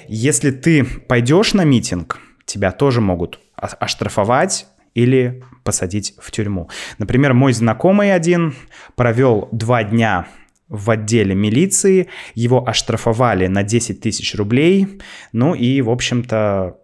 Если 0.08 0.52
ты 0.52 0.84
пойдешь 0.84 1.54
на 1.54 1.64
митинг, 1.64 2.20
тебя 2.46 2.72
тоже 2.72 3.02
могут 3.02 3.40
оштрафовать 3.56 4.68
или 4.94 5.44
посадить 5.64 6.16
в 6.20 6.32
тюрьму. 6.32 6.70
Например, 6.98 7.34
мой 7.34 7.54
знакомый 7.54 8.14
один 8.14 8.56
провел 8.96 9.50
два 9.52 9.84
дня 9.84 10.28
в 10.70 10.90
отделе 10.90 11.34
милиции, 11.34 12.10
его 12.36 12.68
оштрафовали 12.68 13.48
на 13.48 13.64
10 13.64 14.02
тысяч 14.02 14.36
рублей, 14.36 15.00
ну 15.32 15.56
и, 15.56 15.82
в 15.82 15.90
общем-то, 15.90 16.78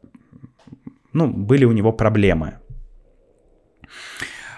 ну, 1.11 1.27
были 1.27 1.65
у 1.65 1.71
него 1.71 1.91
проблемы. 1.91 2.59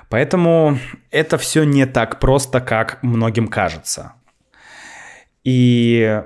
Поэтому 0.10 0.78
это 1.12 1.38
все 1.38 1.64
не 1.64 1.86
так 1.86 2.20
просто, 2.20 2.62
как 2.62 3.02
многим 3.04 3.48
кажется. 3.48 4.14
И 5.44 6.24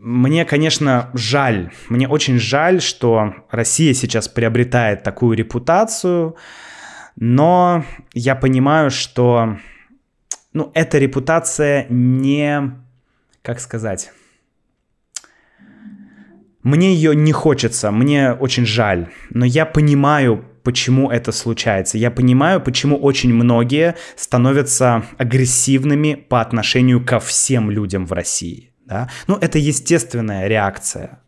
мне, 0.00 0.44
конечно, 0.44 1.10
жаль, 1.14 1.72
мне 1.88 2.06
очень 2.08 2.38
жаль, 2.38 2.80
что 2.80 3.34
Россия 3.50 3.92
сейчас 3.94 4.28
приобретает 4.28 5.02
такую 5.02 5.36
репутацию, 5.36 6.36
но 7.16 7.84
я 8.14 8.36
понимаю, 8.36 8.90
что 8.90 9.58
ну, 10.52 10.70
эта 10.74 10.98
репутация 10.98 11.86
не, 11.88 12.72
как 13.42 13.58
сказать, 13.58 14.12
мне 16.62 16.94
ее 16.94 17.16
не 17.16 17.32
хочется, 17.32 17.90
мне 17.90 18.32
очень 18.32 18.66
жаль, 18.66 19.08
но 19.30 19.44
я 19.44 19.66
понимаю, 19.66 20.44
почему 20.62 21.10
это 21.10 21.32
случается. 21.32 21.98
Я 21.98 22.10
понимаю, 22.12 22.60
почему 22.60 22.96
очень 22.96 23.34
многие 23.34 23.96
становятся 24.16 25.04
агрессивными 25.16 26.14
по 26.14 26.40
отношению 26.40 27.04
ко 27.04 27.18
всем 27.18 27.70
людям 27.70 28.06
в 28.06 28.12
России. 28.12 28.67
Да? 28.88 29.10
Ну, 29.26 29.36
это 29.36 29.58
естественная 29.58 30.48
реакция. 30.48 31.20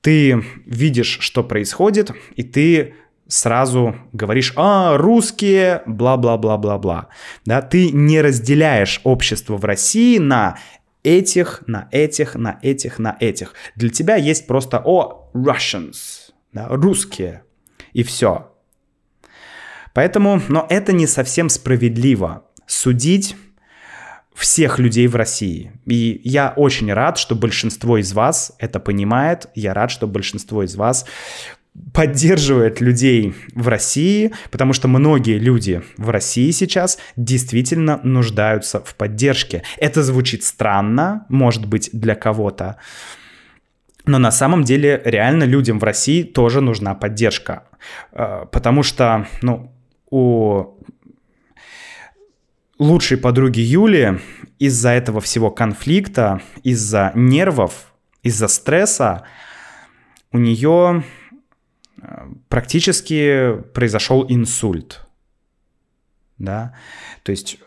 Ты 0.00 0.44
видишь, 0.64 1.18
что 1.20 1.42
происходит, 1.42 2.12
и 2.36 2.44
ты 2.44 2.94
сразу 3.26 3.96
говоришь, 4.12 4.52
а, 4.56 4.96
русские, 4.96 5.82
бла-бла-бла-бла-бла. 5.86 7.08
Да, 7.44 7.62
ты 7.62 7.90
не 7.90 8.22
разделяешь 8.22 9.00
общество 9.02 9.56
в 9.56 9.64
России 9.64 10.18
на 10.18 10.56
этих, 11.02 11.64
на 11.66 11.88
этих, 11.90 12.36
на 12.36 12.60
этих, 12.62 12.98
на 13.00 13.16
этих. 13.18 13.54
Для 13.74 13.90
тебя 13.90 14.14
есть 14.14 14.46
просто, 14.46 14.80
о, 14.84 15.30
Russians, 15.34 16.30
да, 16.52 16.68
русские, 16.68 17.42
и 17.92 18.04
все. 18.04 18.52
Поэтому, 19.94 20.40
но 20.48 20.64
это 20.70 20.92
не 20.92 21.08
совсем 21.08 21.48
справедливо. 21.48 22.44
Судить 22.66 23.34
всех 24.38 24.78
людей 24.78 25.06
в 25.08 25.16
России. 25.16 25.72
И 25.86 26.20
я 26.24 26.52
очень 26.56 26.92
рад, 26.92 27.18
что 27.18 27.34
большинство 27.34 27.98
из 27.98 28.12
вас 28.12 28.52
это 28.58 28.78
понимает. 28.80 29.48
Я 29.54 29.74
рад, 29.74 29.90
что 29.90 30.06
большинство 30.06 30.62
из 30.62 30.76
вас 30.76 31.06
поддерживает 31.92 32.80
людей 32.80 33.34
в 33.54 33.68
России, 33.68 34.32
потому 34.50 34.72
что 34.72 34.88
многие 34.88 35.38
люди 35.38 35.82
в 35.96 36.10
России 36.10 36.50
сейчас 36.50 36.98
действительно 37.16 38.00
нуждаются 38.02 38.80
в 38.80 38.94
поддержке. 38.94 39.62
Это 39.76 40.02
звучит 40.02 40.44
странно, 40.44 41.26
может 41.28 41.66
быть, 41.66 41.90
для 41.92 42.14
кого-то, 42.14 42.76
но 44.08 44.18
на 44.18 44.30
самом 44.30 44.64
деле 44.64 45.02
реально 45.04 45.44
людям 45.44 45.78
в 45.78 45.84
России 45.84 46.22
тоже 46.22 46.60
нужна 46.60 46.94
поддержка, 46.94 47.64
э, 48.12 48.46
потому 48.50 48.82
что, 48.82 49.26
ну, 49.42 49.70
у 50.10 50.78
лучшей 52.78 53.18
подруги 53.18 53.60
Юли 53.60 54.20
из-за 54.58 54.90
этого 54.90 55.20
всего 55.20 55.50
конфликта, 55.50 56.40
из-за 56.62 57.12
нервов, 57.14 57.92
из-за 58.22 58.48
стресса 58.48 59.24
у 60.32 60.38
нее 60.38 61.04
практически 62.48 63.60
произошел 63.74 64.24
инсульт. 64.28 65.04
Да, 66.38 66.74
то 67.24 67.32
есть 67.32 67.58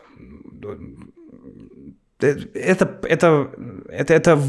э, 2.21 2.37
это, 2.53 2.99
это, 3.03 3.51
это, 3.89 4.13
это 4.13 4.41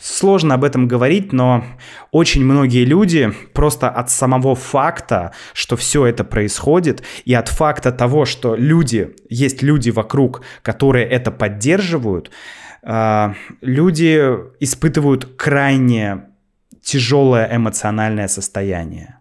сложно 0.00 0.54
об 0.54 0.64
этом 0.64 0.88
говорить, 0.88 1.32
но 1.32 1.64
очень 2.10 2.44
многие 2.44 2.84
люди 2.84 3.32
просто 3.52 3.88
от 3.88 4.10
самого 4.10 4.54
факта, 4.54 5.32
что 5.52 5.76
все 5.76 6.06
это 6.06 6.24
происходит, 6.24 7.02
и 7.24 7.34
от 7.34 7.48
факта 7.48 7.92
того, 7.92 8.24
что 8.24 8.54
люди, 8.54 9.14
есть 9.28 9.62
люди 9.62 9.90
вокруг, 9.90 10.42
которые 10.62 11.06
это 11.06 11.30
поддерживают, 11.30 12.30
э, 12.82 13.34
люди 13.60 14.36
испытывают 14.60 15.36
крайне 15.36 16.28
тяжелое 16.82 17.48
эмоциональное 17.54 18.28
состояние. 18.28 19.18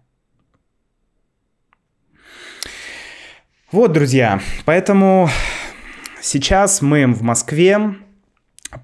Вот, 3.69 3.91
друзья, 3.91 4.39
поэтому 4.63 5.29
сейчас 6.21 6.81
мы 6.81 7.05
в 7.07 7.21
Москве, 7.21 7.97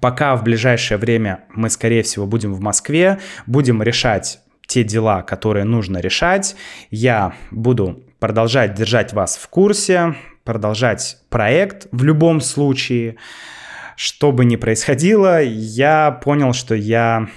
пока 0.00 0.36
в 0.36 0.42
ближайшее 0.42 0.98
время 0.98 1.44
мы, 1.54 1.70
скорее 1.70 2.02
всего, 2.02 2.26
будем 2.26 2.54
в 2.54 2.60
Москве, 2.60 3.18
будем 3.46 3.82
решать 3.82 4.40
те 4.66 4.82
дела, 4.82 5.22
которые 5.22 5.64
нужно 5.64 5.98
решать. 5.98 6.56
Я 6.90 7.34
буду 7.50 8.02
продолжать 8.18 8.74
держать 8.74 9.12
вас 9.12 9.36
в 9.36 9.48
курсе, 9.48 10.14
продолжать 10.44 11.18
проект 11.28 11.86
в 11.92 12.02
любом 12.04 12.40
случае. 12.40 13.16
Что 13.96 14.32
бы 14.32 14.44
ни 14.44 14.56
происходило, 14.56 15.42
я 15.42 16.10
понял, 16.10 16.52
что 16.52 16.74
я 16.74 17.28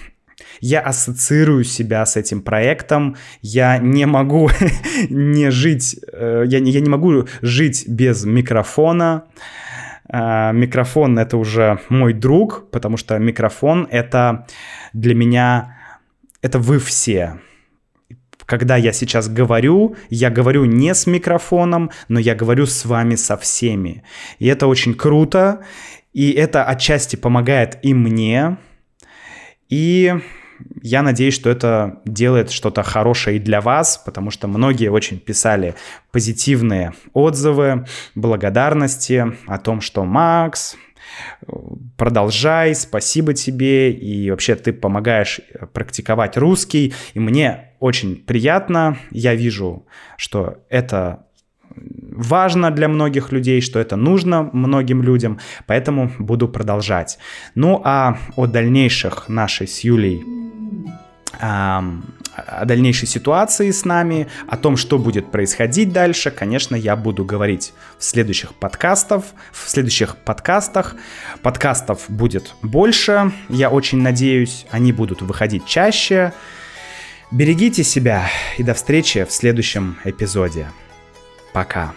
я 0.59 0.79
ассоциирую 0.79 1.63
себя 1.63 2.05
с 2.05 2.15
этим 2.15 2.41
проектом, 2.41 3.15
я 3.41 3.77
не 3.77 4.05
могу 4.05 4.49
не 5.09 5.51
жить, 5.51 5.99
э, 6.11 6.45
я, 6.47 6.59
не, 6.59 6.71
я 6.71 6.79
не 6.79 6.89
могу 6.89 7.27
жить 7.41 7.87
без 7.87 8.23
микрофона. 8.25 9.25
Э, 10.11 10.51
микрофон 10.53 11.19
это 11.19 11.37
уже 11.37 11.79
мой 11.89 12.13
друг, 12.13 12.69
потому 12.71 12.97
что 12.97 13.17
микрофон 13.17 13.87
это 13.89 14.47
для 14.93 15.15
меня, 15.15 15.77
это 16.41 16.59
вы 16.59 16.79
все. 16.79 17.39
Когда 18.45 18.77
я 18.77 18.93
сейчас 18.93 19.27
говорю, 19.27 19.97
я 20.09 20.29
говорю 20.29 20.63
не 20.63 20.93
с 20.93 21.05
микрофоном, 21.05 21.91
но 22.07 22.19
я 22.19 22.33
говорю 22.33 22.65
с 22.65 22.85
вами 22.85 23.15
со 23.15 23.35
всеми. 23.35 24.03
И 24.39 24.47
это 24.47 24.67
очень 24.67 24.93
круто, 24.93 25.63
и 26.13 26.31
это 26.31 26.63
отчасти 26.63 27.17
помогает 27.17 27.77
и 27.81 27.93
мне, 27.93 28.57
и 29.67 30.15
я 30.81 31.01
надеюсь, 31.01 31.33
что 31.33 31.49
это 31.49 32.01
делает 32.05 32.51
что-то 32.51 32.83
хорошее 32.83 33.37
и 33.37 33.39
для 33.39 33.61
вас, 33.61 34.01
потому 34.03 34.31
что 34.31 34.47
многие 34.47 34.89
очень 34.89 35.19
писали 35.19 35.75
позитивные 36.11 36.93
отзывы, 37.13 37.85
благодарности 38.15 39.33
о 39.47 39.57
том, 39.57 39.81
что 39.81 40.05
Макс, 40.05 40.75
продолжай, 41.97 42.75
спасибо 42.75 43.33
тебе, 43.33 43.91
и 43.91 44.29
вообще 44.29 44.55
ты 44.55 44.73
помогаешь 44.73 45.41
практиковать 45.73 46.37
русский, 46.37 46.93
и 47.13 47.19
мне 47.19 47.71
очень 47.79 48.15
приятно, 48.15 48.97
я 49.11 49.35
вижу, 49.35 49.85
что 50.17 50.63
это 50.69 51.25
важно 51.75 52.71
для 52.71 52.87
многих 52.87 53.31
людей, 53.31 53.61
что 53.61 53.79
это 53.79 53.95
нужно 53.95 54.49
многим 54.53 55.03
людям, 55.03 55.39
поэтому 55.67 56.11
буду 56.17 56.47
продолжать. 56.47 57.19
Ну 57.55 57.81
а 57.83 58.17
о 58.35 58.47
дальнейших 58.47 59.29
нашей 59.29 59.67
с 59.67 59.81
Юлей 59.81 60.23
о 61.39 62.65
дальнейшей 62.65 63.07
ситуации 63.07 63.71
с 63.71 63.85
нами, 63.85 64.27
о 64.47 64.57
том, 64.57 64.77
что 64.77 64.97
будет 64.97 65.31
происходить 65.31 65.91
дальше, 65.91 66.31
конечно, 66.31 66.75
я 66.75 66.95
буду 66.95 67.25
говорить 67.25 67.73
в 67.97 68.03
следующих 68.03 68.53
подкастах. 68.53 69.23
В 69.51 69.69
следующих 69.69 70.17
подкастах 70.17 70.95
подкастов 71.41 72.05
будет 72.09 72.53
больше, 72.61 73.31
я 73.49 73.69
очень 73.69 74.01
надеюсь, 74.01 74.65
они 74.71 74.91
будут 74.91 75.21
выходить 75.21 75.65
чаще. 75.65 76.33
Берегите 77.31 77.83
себя 77.83 78.29
и 78.57 78.63
до 78.63 78.73
встречи 78.73 79.25
в 79.25 79.31
следующем 79.31 79.97
эпизоде. 80.05 80.67
Пока. 81.53 81.93